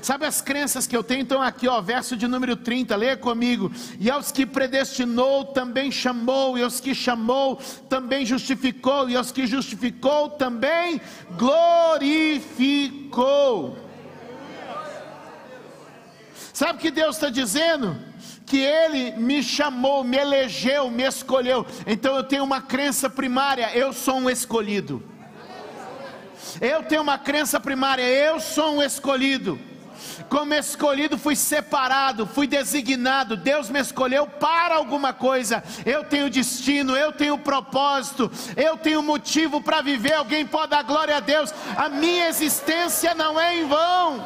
Sabe 0.03 0.25
as 0.25 0.41
crenças 0.41 0.87
que 0.87 0.97
eu 0.97 1.05
tenho? 1.05 1.21
Então, 1.21 1.43
aqui, 1.43 1.69
ó, 1.69 1.79
verso 1.81 2.17
de 2.17 2.27
número 2.27 2.57
30, 2.57 2.97
leia 2.97 3.19
comigo. 3.19 3.71
E 3.99 4.11
aos 4.11 4.33
que 4.33 4.47
predestinou, 4.47 5.45
também 5.47 5.93
chamou, 5.93 6.57
e 6.57 6.63
aos 6.63 6.81
que 6.81 6.95
chamou, 6.95 7.57
também 7.89 8.25
justificou, 8.25 9.11
e 9.11 9.17
aos 9.17 9.31
que 9.31 9.47
justificou, 9.47 10.31
também 10.31 10.99
glorificou. 11.37 12.71
Sabe 16.53 16.79
o 16.79 16.81
que 16.81 16.91
Deus 16.91 17.17
está 17.17 17.29
dizendo? 17.29 18.10
Que 18.51 18.59
Ele 18.59 19.13
me 19.13 19.45
chamou, 19.45 20.03
me 20.03 20.17
elegeu, 20.17 20.91
me 20.91 21.05
escolheu. 21.05 21.65
Então 21.87 22.17
eu 22.17 22.25
tenho 22.25 22.43
uma 22.43 22.61
crença 22.61 23.09
primária: 23.09 23.71
eu 23.77 23.93
sou 23.93 24.17
um 24.17 24.29
escolhido. 24.29 25.01
Eu 26.61 26.83
tenho 26.83 27.01
uma 27.01 27.17
crença 27.17 27.61
primária: 27.61 28.03
eu 28.03 28.41
sou 28.41 28.79
um 28.79 28.83
escolhido. 28.83 29.57
Como 30.29 30.53
escolhido, 30.53 31.17
fui 31.17 31.37
separado, 31.37 32.27
fui 32.27 32.49
designado. 32.49 33.37
Deus 33.37 33.71
me 33.71 33.79
escolheu 33.79 34.27
para 34.27 34.75
alguma 34.75 35.13
coisa. 35.13 35.63
Eu 35.87 36.03
tenho 36.03 36.29
destino, 36.29 36.97
eu 36.97 37.13
tenho 37.13 37.39
propósito, 37.39 38.31
eu 38.57 38.77
tenho 38.77 39.01
motivo 39.01 39.61
para 39.61 39.81
viver. 39.81 40.15
Alguém 40.15 40.45
pode 40.45 40.71
dar 40.71 40.83
glória 40.83 41.17
a 41.17 41.21
Deus. 41.21 41.55
A 41.77 41.89
minha 41.89 42.29
existência 42.29 43.15
não 43.15 43.39
é 43.39 43.59
em 43.59 43.69
vão. 43.69 44.25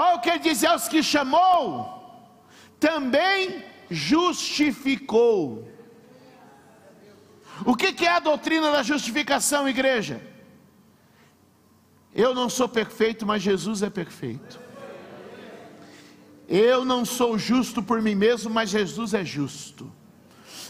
Olha 0.00 0.14
o 0.14 0.20
que 0.20 0.30
ele 0.30 0.38
diz: 0.38 0.62
aos 0.62 0.86
que 0.86 1.02
chamou, 1.02 1.68
também 2.78 3.64
justificou. 3.90 5.66
O 7.66 7.74
que, 7.74 7.92
que 7.92 8.06
é 8.06 8.12
a 8.12 8.20
doutrina 8.20 8.70
da 8.70 8.84
justificação, 8.84 9.68
igreja? 9.68 10.22
Eu 12.14 12.32
não 12.32 12.48
sou 12.48 12.68
perfeito, 12.68 13.26
mas 13.26 13.42
Jesus 13.42 13.82
é 13.82 13.90
perfeito. 13.90 14.60
Eu 16.48 16.84
não 16.84 17.04
sou 17.04 17.36
justo 17.36 17.82
por 17.82 18.00
mim 18.00 18.14
mesmo, 18.14 18.48
mas 18.48 18.70
Jesus 18.70 19.14
é 19.14 19.24
justo. 19.24 19.92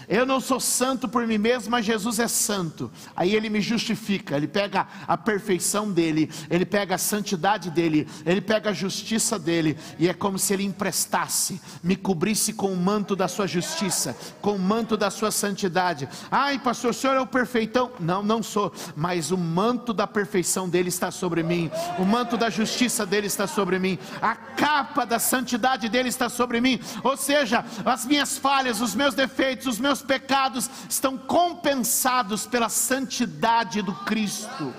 Eu 0.08 0.24
não 0.24 0.40
sou 0.40 0.58
santo 0.58 1.06
por 1.06 1.26
mim 1.26 1.36
mesmo, 1.36 1.70
mas 1.70 1.84
Jesus 1.84 2.18
é 2.18 2.26
santo. 2.26 2.90
Aí 3.14 3.34
ele 3.34 3.50
me 3.50 3.60
justifica, 3.60 4.36
ele 4.36 4.48
pega 4.48 4.86
a 5.06 5.18
perfeição 5.18 5.90
dele, 5.90 6.30
ele 6.48 6.64
pega 6.64 6.94
a 6.94 6.98
santidade 6.98 7.70
dele, 7.70 8.08
ele 8.24 8.40
pega 8.40 8.70
a 8.70 8.72
justiça 8.72 9.38
dele, 9.38 9.76
e 9.98 10.08
é 10.08 10.14
como 10.14 10.38
se 10.38 10.54
ele 10.54 10.64
emprestasse, 10.64 11.60
me 11.82 11.94
cobrisse 11.94 12.54
com 12.54 12.72
o 12.72 12.76
manto 12.76 13.14
da 13.14 13.28
sua 13.28 13.46
justiça, 13.46 14.16
com 14.40 14.54
o 14.56 14.58
manto 14.58 14.96
da 14.96 15.10
sua 15.10 15.30
santidade. 15.30 16.08
Ai, 16.30 16.58
pastor, 16.58 16.92
o 16.92 16.94
senhor 16.94 17.14
é 17.14 17.20
o 17.20 17.26
perfeitão? 17.26 17.92
Não, 18.00 18.22
não 18.22 18.42
sou, 18.42 18.72
mas 18.96 19.30
o 19.30 19.36
manto 19.36 19.92
da 19.92 20.06
perfeição 20.06 20.68
dele 20.68 20.88
está 20.88 21.10
sobre 21.10 21.42
mim, 21.42 21.70
o 21.98 22.04
manto 22.04 22.36
da 22.36 22.48
justiça 22.48 23.04
dele 23.04 23.26
está 23.26 23.46
sobre 23.46 23.78
mim, 23.78 23.98
a 24.22 24.34
capa 24.34 25.04
da 25.04 25.18
santidade 25.18 25.88
dele 25.88 26.08
está 26.08 26.30
sobre 26.30 26.60
mim, 26.60 26.80
ou 27.04 27.16
seja, 27.16 27.64
as 27.84 28.06
minhas 28.06 28.38
falhas, 28.38 28.80
os 28.80 28.94
meus 28.94 29.14
defeitos, 29.14 29.66
os 29.66 29.78
meus 29.78 29.97
pecados 30.02 30.70
estão 30.88 31.16
compensados 31.16 32.46
pela 32.46 32.68
santidade 32.68 33.82
do 33.82 33.94
Cristo. 34.04 34.74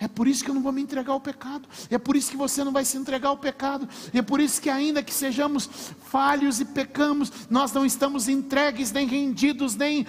É 0.00 0.06
por 0.06 0.28
isso 0.28 0.44
que 0.44 0.50
eu 0.50 0.54
não 0.54 0.62
vou 0.62 0.70
me 0.70 0.80
entregar 0.80 1.12
ao 1.12 1.20
pecado. 1.20 1.68
É 1.90 1.98
por 1.98 2.14
isso 2.14 2.30
que 2.30 2.36
você 2.36 2.62
não 2.62 2.72
vai 2.72 2.84
se 2.84 2.96
entregar 2.96 3.30
ao 3.30 3.36
pecado. 3.36 3.88
É 4.14 4.22
por 4.22 4.40
isso 4.40 4.60
que, 4.62 4.70
ainda 4.70 5.02
que 5.02 5.12
sejamos 5.12 5.68
falhos 6.04 6.60
e 6.60 6.64
pecamos, 6.64 7.32
nós 7.50 7.72
não 7.72 7.84
estamos 7.84 8.28
entregues, 8.28 8.92
nem 8.92 9.08
rendidos, 9.08 9.74
nem 9.74 10.06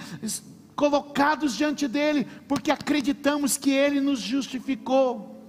colocados 0.76 1.56
diante 1.56 1.88
dEle, 1.88 2.24
porque 2.46 2.70
acreditamos 2.70 3.56
que 3.56 3.70
Ele 3.70 4.00
nos 4.00 4.20
justificou. 4.20 5.39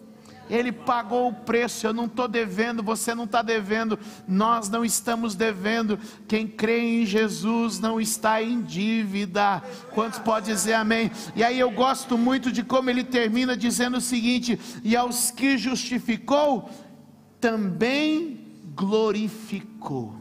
Ele 0.52 0.74
pagou 0.74 1.30
o 1.30 1.34
preço. 1.34 1.88
Eu 1.88 1.94
não 1.94 2.06
estou 2.06 2.28
devendo, 2.28 2.84
você 2.84 3.16
não 3.16 3.24
está 3.24 3.42
devendo, 3.42 3.98
nós 4.28 4.68
não 4.68 4.84
estamos 4.84 5.34
devendo. 5.34 5.98
Quem 6.28 6.46
crê 6.46 7.02
em 7.02 7.06
Jesus 7.06 7.80
não 7.80 8.02
está 8.02 8.44
em 8.44 8.62
dívida. 8.62 9.64
Quantos 9.94 10.20
pode 10.20 10.48
dizer 10.48 10.74
amém? 10.74 11.10
E 11.38 11.44
aí 11.44 11.58
eu 11.58 11.72
gosto 11.72 12.18
muito 12.18 12.52
de 12.52 12.64
como 12.64 12.90
ele 12.90 13.04
termina 13.04 13.56
dizendo 13.56 13.98
o 13.98 14.02
seguinte: 14.02 14.60
e 14.84 14.94
aos 14.94 15.32
que 15.32 15.58
justificou, 15.58 16.70
também 17.40 18.46
glorificou. 18.76 20.14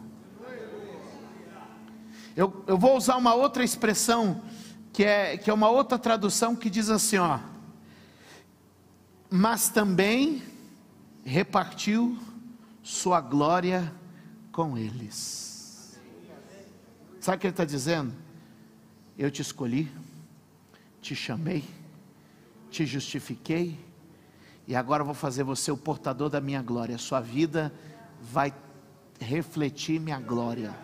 Eu, 2.36 2.62
eu 2.68 2.78
vou 2.78 2.96
usar 2.96 3.16
uma 3.16 3.34
outra 3.34 3.64
expressão, 3.64 4.40
que 4.92 5.02
é, 5.02 5.36
que 5.36 5.50
é 5.50 5.52
uma 5.52 5.68
outra 5.68 5.98
tradução 5.98 6.54
que 6.54 6.70
diz 6.70 6.88
assim: 6.88 7.18
ó 7.18 7.49
mas 9.30 9.68
também 9.68 10.42
repartiu 11.24 12.18
sua 12.82 13.20
glória 13.20 13.94
com 14.50 14.76
eles. 14.76 16.00
Sabe 17.20 17.36
o 17.36 17.40
que 17.40 17.46
ele 17.46 17.52
está 17.52 17.64
dizendo? 17.64 18.12
Eu 19.16 19.30
te 19.30 19.40
escolhi, 19.40 19.90
te 21.00 21.14
chamei, 21.14 21.62
te 22.70 22.84
justifiquei, 22.84 23.78
e 24.66 24.74
agora 24.74 25.04
vou 25.04 25.14
fazer 25.14 25.44
você 25.44 25.70
o 25.70 25.76
portador 25.76 26.28
da 26.28 26.40
minha 26.40 26.62
glória. 26.62 26.98
Sua 26.98 27.20
vida 27.20 27.72
vai 28.20 28.52
refletir 29.20 30.00
minha 30.00 30.18
glória. 30.18 30.74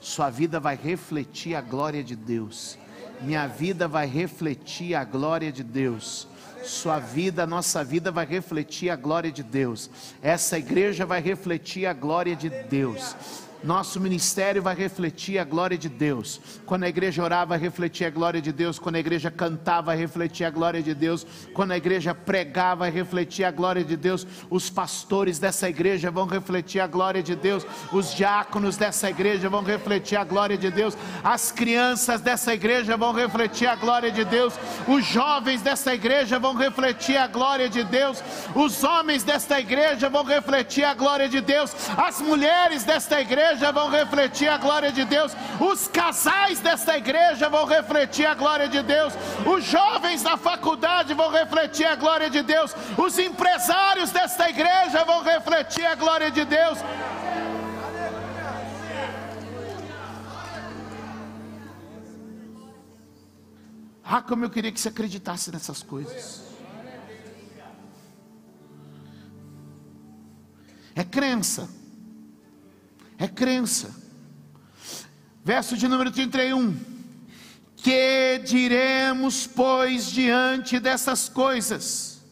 Sua 0.00 0.30
vida 0.30 0.60
vai 0.60 0.76
refletir 0.76 1.54
a 1.54 1.60
glória 1.60 2.04
de 2.04 2.14
Deus. 2.14 2.78
Minha 3.20 3.46
vida 3.46 3.88
vai 3.88 4.06
refletir 4.06 4.94
a 4.94 5.04
glória 5.04 5.50
de 5.50 5.64
Deus 5.64 6.28
sua 6.68 6.98
vida, 6.98 7.46
nossa 7.46 7.82
vida 7.82 8.10
vai 8.10 8.26
refletir 8.26 8.90
a 8.90 8.96
glória 8.96 9.32
de 9.32 9.42
Deus. 9.42 9.90
Essa 10.22 10.58
igreja 10.58 11.04
vai 11.04 11.20
refletir 11.20 11.86
a 11.86 11.92
glória 11.92 12.36
de 12.36 12.48
Deus. 12.48 13.16
Nosso 13.62 14.00
ministério 14.00 14.62
vai 14.62 14.74
refletir 14.74 15.38
a 15.38 15.44
glória 15.44 15.76
de 15.76 15.88
Deus. 15.88 16.40
Quando 16.64 16.84
a 16.84 16.88
igreja 16.88 17.22
orava, 17.22 17.46
vai 17.50 17.58
refletir 17.58 18.06
a 18.06 18.10
glória 18.10 18.40
de 18.40 18.52
Deus. 18.52 18.78
Quando 18.78 18.94
a 18.94 19.00
igreja 19.00 19.30
cantava, 19.30 19.86
vai 19.86 19.96
refletir 19.96 20.44
a 20.44 20.50
glória 20.50 20.80
de 20.80 20.94
Deus. 20.94 21.26
Quando 21.52 21.72
a 21.72 21.76
igreja 21.76 22.14
pregava, 22.14 22.80
vai 22.80 22.90
refletir 22.90 23.44
a 23.44 23.50
glória 23.50 23.82
de 23.82 23.96
Deus. 23.96 24.26
Os 24.48 24.70
pastores 24.70 25.38
dessa 25.40 25.68
igreja 25.68 26.10
vão 26.10 26.26
refletir 26.26 26.80
a 26.80 26.86
glória 26.86 27.22
de 27.22 27.34
Deus. 27.34 27.66
Os 27.92 28.14
diáconos 28.14 28.76
dessa 28.76 29.10
igreja 29.10 29.48
vão 29.48 29.64
refletir 29.64 30.16
a 30.16 30.24
glória 30.24 30.56
de 30.56 30.70
Deus. 30.70 30.96
As 31.24 31.50
crianças 31.50 32.20
dessa 32.20 32.54
igreja 32.54 32.96
vão 32.96 33.12
refletir 33.12 33.66
a 33.66 33.74
glória 33.74 34.12
de 34.12 34.24
Deus. 34.24 34.54
Os 34.86 35.04
jovens 35.04 35.62
dessa 35.62 35.92
igreja 35.94 36.38
vão 36.38 36.54
refletir 36.54 37.16
a 37.16 37.26
glória 37.26 37.68
de 37.68 37.82
Deus. 37.82 38.22
Os 38.54 38.84
homens 38.84 39.24
desta 39.24 39.58
igreja 39.58 40.08
vão 40.08 40.22
refletir 40.22 40.84
a 40.84 40.94
glória 40.94 41.28
de 41.28 41.40
Deus. 41.40 41.74
As 41.96 42.20
mulheres 42.20 42.84
desta 42.84 43.20
igreja 43.20 43.47
igreja 43.48 43.72
vão 43.72 43.88
refletir 43.88 44.48
a 44.48 44.58
glória 44.58 44.92
de 44.92 45.04
Deus, 45.04 45.32
os 45.60 45.88
casais 45.88 46.60
desta 46.60 46.96
igreja 46.98 47.48
vão 47.48 47.64
refletir 47.64 48.26
a 48.26 48.34
glória 48.34 48.68
de 48.68 48.82
Deus, 48.82 49.14
os 49.46 49.64
jovens 49.64 50.22
da 50.22 50.36
faculdade 50.36 51.14
vão 51.14 51.30
refletir 51.30 51.86
a 51.86 51.96
glória 51.96 52.28
de 52.28 52.42
Deus, 52.42 52.74
os 52.96 53.18
empresários 53.18 54.10
desta 54.10 54.50
igreja 54.50 55.04
vão 55.04 55.22
refletir 55.22 55.86
a 55.86 55.94
glória 55.94 56.30
de 56.30 56.44
Deus. 56.44 56.78
Ah, 64.04 64.22
como 64.22 64.44
eu 64.44 64.50
queria 64.50 64.72
que 64.72 64.80
você 64.80 64.88
acreditasse 64.88 65.50
nessas 65.50 65.82
coisas. 65.82 66.42
É 70.94 71.04
crença 71.04 71.77
é 73.18 73.26
crença. 73.26 73.94
Verso 75.44 75.76
de 75.76 75.88
número 75.88 76.10
31. 76.10 76.76
Que 77.76 78.40
diremos, 78.44 79.46
pois, 79.46 80.10
diante 80.10 80.78
dessas 80.78 81.28
coisas? 81.28 82.22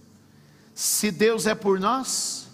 Se 0.74 1.10
Deus 1.10 1.46
é 1.46 1.54
por 1.54 1.80
nós, 1.80 2.44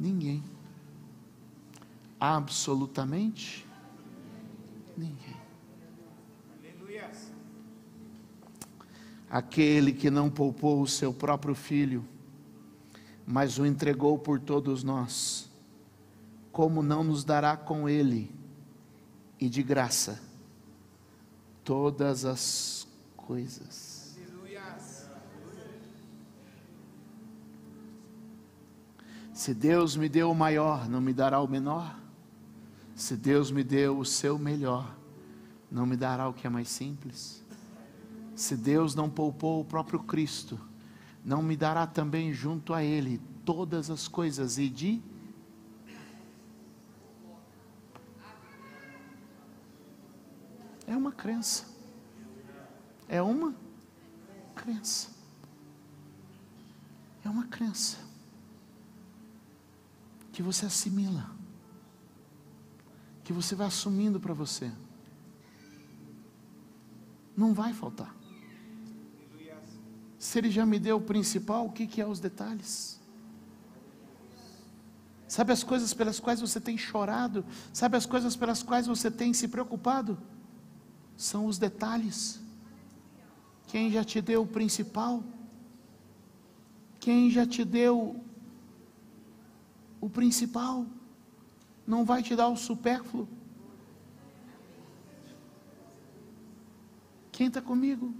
Ninguém. 0.00 0.44
Absolutamente 2.20 3.67
ninguém. 4.98 5.36
Aquele 9.30 9.92
que 9.92 10.10
não 10.10 10.30
poupou 10.30 10.80
o 10.80 10.86
seu 10.86 11.12
próprio 11.12 11.54
filho, 11.54 12.04
mas 13.26 13.58
o 13.58 13.66
entregou 13.66 14.18
por 14.18 14.40
todos 14.40 14.82
nós, 14.82 15.50
como 16.50 16.82
não 16.82 17.04
nos 17.04 17.24
dará 17.24 17.56
com 17.56 17.88
ele 17.88 18.34
e 19.38 19.48
de 19.48 19.62
graça 19.62 20.20
todas 21.62 22.24
as 22.24 22.88
coisas? 23.16 23.98
Se 29.34 29.54
Deus 29.54 29.94
me 29.94 30.08
deu 30.08 30.32
o 30.32 30.34
maior, 30.34 30.88
não 30.88 31.00
me 31.00 31.12
dará 31.12 31.40
o 31.40 31.46
menor? 31.46 32.07
Se 32.98 33.16
Deus 33.16 33.52
me 33.52 33.62
deu 33.62 33.96
o 33.96 34.04
seu 34.04 34.36
melhor, 34.36 34.92
não 35.70 35.86
me 35.86 35.96
dará 35.96 36.28
o 36.28 36.34
que 36.34 36.48
é 36.48 36.50
mais 36.50 36.68
simples? 36.68 37.44
Se 38.34 38.56
Deus 38.56 38.92
não 38.92 39.08
poupou 39.08 39.60
o 39.60 39.64
próprio 39.64 40.00
Cristo, 40.00 40.58
não 41.24 41.40
me 41.40 41.56
dará 41.56 41.86
também 41.86 42.32
junto 42.32 42.74
a 42.74 42.82
Ele 42.82 43.20
todas 43.44 43.88
as 43.88 44.08
coisas 44.08 44.58
e 44.58 44.68
de 44.68 45.00
É 50.84 50.96
uma 50.96 51.12
crença. 51.12 51.66
É 53.08 53.22
uma 53.22 53.54
crença. 54.56 55.10
É 57.24 57.28
uma 57.28 57.46
crença 57.46 57.98
que 60.32 60.42
você 60.42 60.66
assimila 60.66 61.37
que 63.28 63.32
você 63.34 63.54
vai 63.54 63.66
assumindo 63.66 64.18
para 64.18 64.32
você. 64.32 64.72
Não 67.36 67.52
vai 67.52 67.74
faltar. 67.74 68.16
Se 70.18 70.38
ele 70.38 70.50
já 70.50 70.64
me 70.64 70.78
deu 70.78 70.96
o 70.96 71.02
principal, 71.02 71.66
o 71.66 71.70
que, 71.70 71.86
que 71.86 72.00
é 72.00 72.06
os 72.06 72.20
detalhes? 72.20 72.98
Sabe 75.28 75.52
as 75.52 75.62
coisas 75.62 75.92
pelas 75.92 76.18
quais 76.18 76.40
você 76.40 76.58
tem 76.58 76.78
chorado? 76.78 77.44
Sabe 77.70 77.98
as 77.98 78.06
coisas 78.06 78.34
pelas 78.34 78.62
quais 78.62 78.86
você 78.86 79.10
tem 79.10 79.34
se 79.34 79.46
preocupado? 79.46 80.16
São 81.14 81.44
os 81.44 81.58
detalhes. 81.58 82.40
Quem 83.66 83.90
já 83.90 84.02
te 84.02 84.22
deu 84.22 84.44
o 84.44 84.46
principal? 84.46 85.22
Quem 86.98 87.30
já 87.30 87.44
te 87.44 87.62
deu 87.62 88.24
o 90.00 90.08
principal? 90.08 90.86
Não 91.88 92.04
vai 92.04 92.22
te 92.22 92.36
dar 92.36 92.48
o 92.48 92.56
supérfluo. 92.56 93.26
Quem 97.32 97.46
está 97.46 97.62
comigo? 97.62 98.14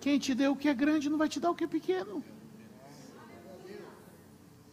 Quem 0.00 0.16
te 0.20 0.32
deu 0.32 0.52
o 0.52 0.56
que 0.56 0.68
é 0.68 0.74
grande 0.74 1.10
não 1.10 1.18
vai 1.18 1.28
te 1.28 1.40
dar 1.40 1.50
o 1.50 1.56
que 1.56 1.64
é 1.64 1.66
pequeno. 1.66 2.22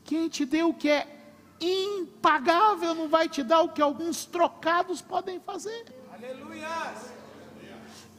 Quem 0.04 0.30
te 0.30 0.46
deu 0.46 0.70
o 0.70 0.74
que 0.76 0.88
é 0.88 1.34
impagável 1.60 2.94
não 2.94 3.10
vai 3.10 3.28
te 3.28 3.42
dar 3.42 3.62
o 3.62 3.70
que 3.70 3.82
alguns 3.82 4.26
trocados 4.26 5.02
podem 5.02 5.40
fazer. 5.40 5.86
Aleluia! 6.14 6.94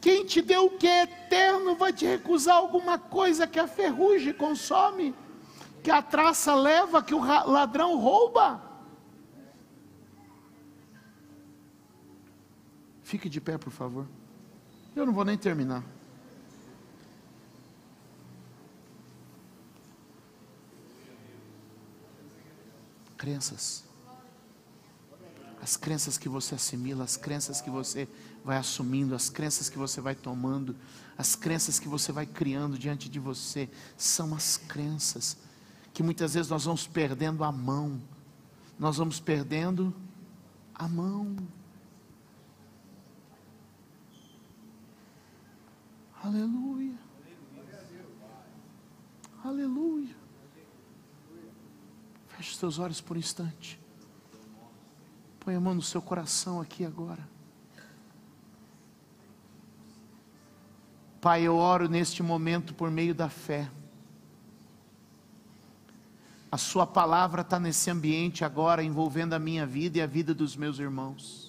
Quem 0.01 0.25
te 0.25 0.41
deu 0.41 0.65
o 0.65 0.77
que 0.77 0.85
é 0.85 1.03
eterno 1.03 1.75
vai 1.75 1.93
te 1.93 2.05
recusar 2.05 2.57
alguma 2.57 2.99
coisa 2.99 3.47
que 3.47 3.59
a 3.59 3.67
ferrugem 3.67 4.33
consome, 4.33 5.15
que 5.81 5.89
a 5.89 6.01
traça 6.01 6.53
leva, 6.53 7.01
que 7.01 7.15
o 7.15 7.23
ladrão 7.23 7.97
rouba. 7.97 8.64
Fique 13.05 13.29
de 13.29 13.39
pé, 13.39 13.55
por 13.55 13.71
favor. 13.71 14.07
Eu 14.95 15.05
não 15.05 15.13
vou 15.13 15.23
nem 15.23 15.37
terminar. 15.37 15.83
Crenças. 23.15 23.83
As 25.61 25.77
crenças 25.77 26.17
que 26.17 26.27
você 26.27 26.55
assimila, 26.55 27.03
as 27.03 27.15
crenças 27.15 27.61
que 27.61 27.69
você 27.69 28.07
vai 28.43 28.57
assumindo, 28.57 29.13
as 29.13 29.29
crenças 29.29 29.69
que 29.69 29.77
você 29.77 30.01
vai 30.01 30.15
tomando, 30.15 30.75
as 31.15 31.35
crenças 31.35 31.77
que 31.77 31.87
você 31.87 32.11
vai 32.11 32.25
criando 32.25 32.75
diante 32.75 33.07
de 33.07 33.19
você, 33.19 33.69
são 33.95 34.33
as 34.33 34.57
crenças 34.57 35.37
que 35.93 36.01
muitas 36.01 36.33
vezes 36.33 36.49
nós 36.49 36.65
vamos 36.65 36.87
perdendo 36.87 37.43
a 37.43 37.51
mão. 37.51 38.01
Nós 38.79 38.97
vamos 38.97 39.19
perdendo 39.19 39.93
a 40.73 40.87
mão. 40.87 41.35
Aleluia. 46.25 46.95
Aleluia. 49.43 50.15
Feche 52.29 52.49
os 52.49 52.57
teus 52.57 52.79
olhos 52.79 52.99
por 52.99 53.15
um 53.15 53.19
instante. 53.19 53.79
Põe 55.39 55.53
a 55.53 55.59
mão 55.59 55.75
no 55.75 55.83
seu 55.83 56.01
coração 56.01 56.59
aqui 56.59 56.83
agora. 56.83 57.29
Pai, 61.21 61.43
eu 61.43 61.55
oro 61.57 61.87
neste 61.87 62.23
momento 62.23 62.73
por 62.73 62.89
meio 62.89 63.13
da 63.13 63.29
fé. 63.29 63.69
A 66.51 66.57
Sua 66.57 66.87
palavra 66.87 67.43
está 67.43 67.59
nesse 67.59 67.91
ambiente 67.91 68.43
agora, 68.43 68.81
envolvendo 68.81 69.33
a 69.33 69.39
minha 69.39 69.63
vida 69.63 69.99
e 69.99 70.01
a 70.01 70.07
vida 70.07 70.33
dos 70.33 70.55
meus 70.55 70.79
irmãos. 70.79 71.44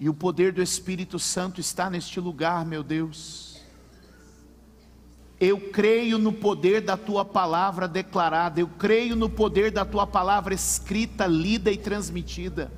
E 0.00 0.08
o 0.08 0.14
poder 0.14 0.50
do 0.50 0.62
Espírito 0.62 1.18
Santo 1.18 1.60
está 1.60 1.90
neste 1.90 2.18
lugar, 2.18 2.64
meu 2.64 2.82
Deus. 2.82 3.60
Eu 5.38 5.60
creio 5.70 6.18
no 6.18 6.32
poder 6.32 6.80
da 6.80 6.96
tua 6.96 7.22
palavra 7.22 7.86
declarada, 7.86 8.60
eu 8.60 8.66
creio 8.66 9.14
no 9.14 9.28
poder 9.28 9.70
da 9.70 9.84
tua 9.84 10.06
palavra 10.06 10.54
escrita, 10.54 11.26
lida 11.26 11.70
e 11.70 11.76
transmitida. 11.76 12.72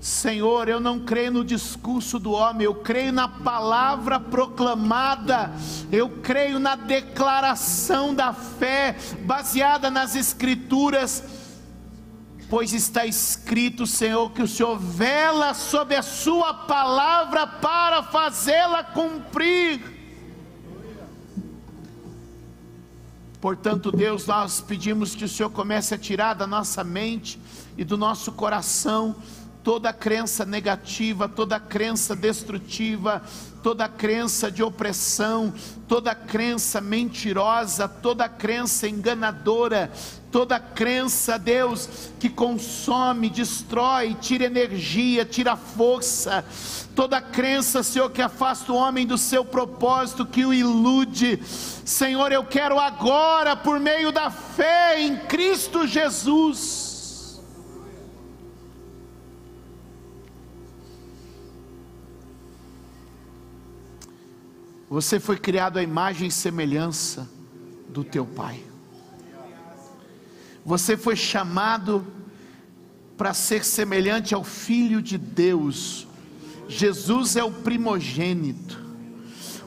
Senhor, 0.00 0.68
eu 0.68 0.78
não 0.78 1.00
creio 1.00 1.32
no 1.32 1.44
discurso 1.44 2.20
do 2.20 2.30
homem, 2.30 2.64
eu 2.64 2.76
creio 2.76 3.12
na 3.12 3.26
palavra 3.26 4.20
proclamada, 4.20 5.50
eu 5.90 6.08
creio 6.22 6.60
na 6.60 6.76
declaração 6.76 8.14
da 8.14 8.32
fé, 8.32 8.96
baseada 9.24 9.90
nas 9.90 10.14
Escrituras 10.14 11.37
pois 12.48 12.72
está 12.72 13.04
escrito, 13.04 13.86
Senhor, 13.86 14.30
que 14.30 14.42
o 14.42 14.48
Senhor 14.48 14.78
vela 14.78 15.52
sobre 15.54 15.96
a 15.96 16.02
Sua 16.02 16.54
palavra 16.54 17.46
para 17.46 18.02
fazê-la 18.02 18.82
cumprir. 18.82 19.98
Portanto, 23.40 23.92
Deus, 23.92 24.26
nós 24.26 24.60
pedimos 24.60 25.14
que 25.14 25.24
o 25.24 25.28
Senhor 25.28 25.50
comece 25.50 25.94
a 25.94 25.98
tirar 25.98 26.34
da 26.34 26.46
nossa 26.46 26.82
mente 26.82 27.38
e 27.76 27.84
do 27.84 27.96
nosso 27.96 28.32
coração 28.32 29.14
toda 29.62 29.92
crença 29.92 30.44
negativa, 30.46 31.28
toda 31.28 31.60
crença 31.60 32.16
destrutiva, 32.16 33.22
toda 33.62 33.88
crença 33.88 34.50
de 34.50 34.62
opressão, 34.62 35.52
toda 35.86 36.14
crença 36.14 36.80
mentirosa, 36.80 37.86
toda 37.86 38.28
crença 38.28 38.88
enganadora, 38.88 39.92
toda 40.30 40.60
crença, 40.60 41.38
Deus, 41.38 42.10
que 42.18 42.28
consome, 42.28 43.30
destrói, 43.30 44.14
tira 44.20 44.44
energia, 44.44 45.24
tira 45.24 45.56
força, 45.56 46.44
toda 46.94 47.20
crença, 47.20 47.82
Senhor, 47.82 48.10
que 48.10 48.22
afasta 48.22 48.72
o 48.72 48.76
homem 48.76 49.06
do 49.06 49.16
seu 49.16 49.44
propósito, 49.44 50.26
que 50.26 50.44
o 50.44 50.52
ilude. 50.52 51.40
Senhor, 51.44 52.30
eu 52.32 52.44
quero 52.44 52.78
agora, 52.78 53.56
por 53.56 53.80
meio 53.80 54.12
da 54.12 54.30
fé 54.30 55.00
em 55.00 55.16
Cristo 55.16 55.86
Jesus, 55.86 56.88
Você 64.90 65.20
foi 65.20 65.36
criado 65.36 65.78
à 65.78 65.82
imagem 65.82 66.28
e 66.28 66.32
semelhança 66.32 67.28
do 67.90 68.02
teu 68.02 68.24
Pai. 68.24 68.67
Você 70.68 70.98
foi 70.98 71.16
chamado 71.16 72.06
para 73.16 73.32
ser 73.32 73.64
semelhante 73.64 74.34
ao 74.34 74.44
Filho 74.44 75.00
de 75.00 75.16
Deus. 75.16 76.06
Jesus 76.68 77.36
é 77.36 77.42
o 77.42 77.50
primogênito. 77.50 78.78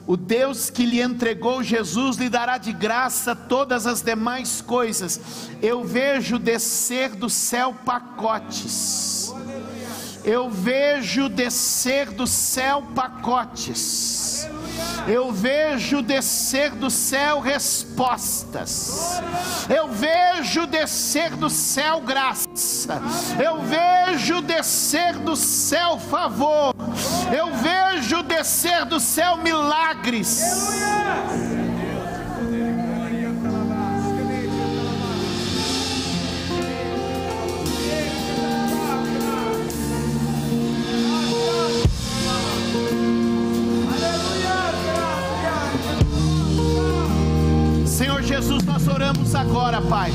O 0.06 0.16
Deus 0.16 0.70
que 0.70 0.86
lhe 0.86 1.02
entregou 1.02 1.60
Jesus 1.60 2.18
lhe 2.18 2.28
dará 2.28 2.56
de 2.56 2.72
graça 2.72 3.34
todas 3.34 3.84
as 3.84 4.00
demais 4.00 4.60
coisas. 4.60 5.50
Eu 5.60 5.82
vejo 5.82 6.38
descer 6.38 7.16
do 7.16 7.28
céu 7.28 7.74
pacotes. 7.84 9.34
Eu 10.24 10.48
vejo 10.48 11.28
descer 11.28 12.12
do 12.12 12.28
céu 12.28 12.80
pacotes 12.94 14.31
eu 15.08 15.32
vejo 15.32 16.02
descer 16.02 16.70
do 16.70 16.90
céu 16.90 17.40
respostas, 17.40 19.20
eu 19.68 19.88
vejo 19.88 20.66
descer 20.66 21.36
do 21.36 21.50
céu 21.50 22.00
graça, 22.00 23.00
eu 23.42 23.62
vejo 23.62 24.40
descer 24.42 25.14
do 25.18 25.36
céu 25.36 25.98
favor, 25.98 26.74
eu 27.36 27.48
vejo 27.54 28.22
descer 28.22 28.84
do 28.84 29.00
céu 29.00 29.36
milagres. 29.36 30.40
Jesus, 48.42 48.64
nós 48.64 48.88
oramos 48.88 49.36
agora, 49.36 49.80
Pai, 49.80 50.12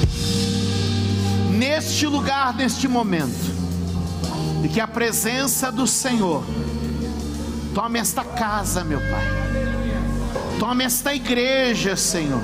neste 1.50 2.06
lugar, 2.06 2.54
neste 2.54 2.86
momento, 2.86 3.56
e 4.66 4.68
que 4.68 4.82
a 4.82 4.88
presença 4.88 5.72
do 5.72 5.88
Senhor 5.88 6.44
tome 7.74 7.98
esta 7.98 8.26
casa, 8.26 8.84
meu 8.84 9.00
Pai, 9.00 9.26
tome 10.60 10.84
esta 10.84 11.16
igreja, 11.16 11.96
Senhor, 11.96 12.42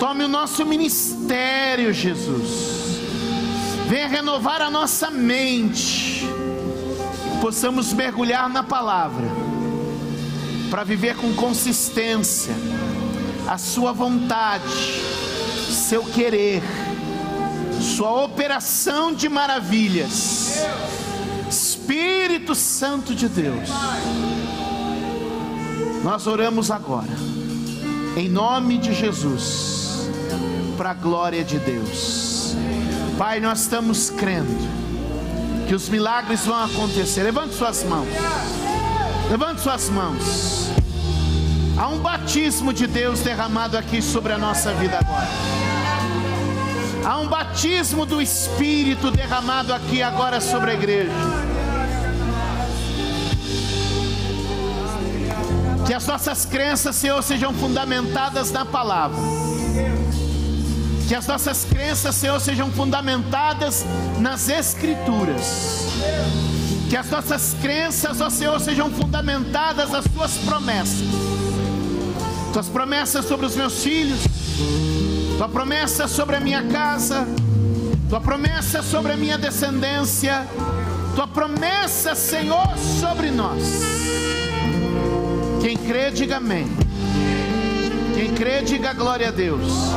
tome 0.00 0.24
o 0.24 0.28
nosso 0.28 0.66
ministério, 0.66 1.92
Jesus, 1.92 2.98
venha 3.88 4.08
renovar 4.08 4.60
a 4.60 4.68
nossa 4.68 5.08
mente, 5.08 6.26
que 7.32 7.40
possamos 7.40 7.92
mergulhar 7.92 8.48
na 8.48 8.64
palavra, 8.64 9.28
para 10.68 10.82
viver 10.82 11.14
com 11.14 11.32
consistência 11.34 12.52
a 13.48 13.56
sua 13.56 13.94
vontade, 13.94 15.02
seu 15.70 16.04
querer, 16.04 16.62
sua 17.80 18.24
operação 18.24 19.14
de 19.14 19.26
maravilhas. 19.26 20.58
Espírito 21.48 22.54
Santo 22.54 23.14
de 23.14 23.26
Deus, 23.26 23.70
nós 26.04 26.26
oramos 26.26 26.70
agora, 26.70 27.08
em 28.18 28.28
nome 28.28 28.76
de 28.76 28.92
Jesus, 28.92 30.10
para 30.76 30.90
a 30.90 30.94
glória 30.94 31.42
de 31.42 31.58
Deus. 31.58 32.54
Pai, 33.16 33.40
nós 33.40 33.60
estamos 33.62 34.10
crendo 34.10 34.68
que 35.66 35.74
os 35.74 35.88
milagres 35.88 36.44
vão 36.44 36.64
acontecer. 36.64 37.22
Levante 37.22 37.54
suas 37.54 37.82
mãos. 37.82 38.08
Levante 39.30 39.62
suas 39.62 39.88
mãos. 39.88 40.57
Há 41.78 41.86
um 41.86 42.00
batismo 42.00 42.72
de 42.72 42.88
Deus 42.88 43.20
derramado 43.20 43.78
aqui 43.78 44.02
sobre 44.02 44.32
a 44.32 44.38
nossa 44.38 44.74
vida 44.74 44.98
agora. 44.98 45.28
Há 47.04 47.20
um 47.20 47.28
batismo 47.28 48.04
do 48.04 48.20
Espírito 48.20 49.12
derramado 49.12 49.72
aqui 49.72 50.02
agora 50.02 50.40
sobre 50.40 50.72
a 50.72 50.74
igreja. 50.74 51.12
Que 55.86 55.94
as 55.94 56.04
nossas 56.04 56.44
crenças, 56.44 56.96
Senhor, 56.96 57.22
sejam 57.22 57.54
fundamentadas 57.54 58.50
na 58.50 58.64
palavra. 58.64 59.16
Que 61.06 61.14
as 61.14 61.28
nossas 61.28 61.64
crenças, 61.64 62.16
Senhor, 62.16 62.40
sejam 62.40 62.72
fundamentadas 62.72 63.86
nas 64.18 64.48
Escrituras. 64.48 65.86
Que 66.90 66.96
as 66.96 67.08
nossas 67.08 67.54
crenças, 67.62 68.20
ó 68.20 68.28
Senhor, 68.28 68.58
sejam 68.60 68.90
fundamentadas 68.90 69.90
nas 69.90 70.04
Tuas 70.12 70.36
promessas. 70.38 71.37
Tuas 72.58 72.68
promessas 72.68 73.24
sobre 73.24 73.46
os 73.46 73.54
meus 73.54 73.84
filhos, 73.84 74.18
Tua 75.36 75.48
promessa 75.48 76.08
sobre 76.08 76.34
a 76.34 76.40
minha 76.40 76.66
casa, 76.66 77.24
Tua 78.08 78.20
promessa 78.20 78.82
sobre 78.82 79.12
a 79.12 79.16
minha 79.16 79.38
descendência, 79.38 80.44
Tua 81.14 81.28
promessa, 81.28 82.16
Senhor, 82.16 82.76
sobre 82.76 83.30
nós. 83.30 83.62
Quem 85.62 85.76
crê, 85.76 86.10
diga 86.10 86.38
amém. 86.38 86.66
Quem 88.16 88.34
crê, 88.34 88.62
diga 88.62 88.92
glória 88.92 89.28
a 89.28 89.30
Deus. 89.30 89.92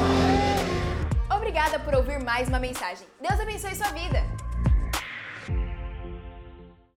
Obrigada 1.35 1.79
por 1.79 1.95
ouvir 1.95 2.19
mais 2.23 2.47
uma 2.47 2.59
mensagem. 2.59 3.07
Deus 3.19 3.39
abençoe 3.39 3.73
sua 3.73 3.87
vida. 3.87 4.23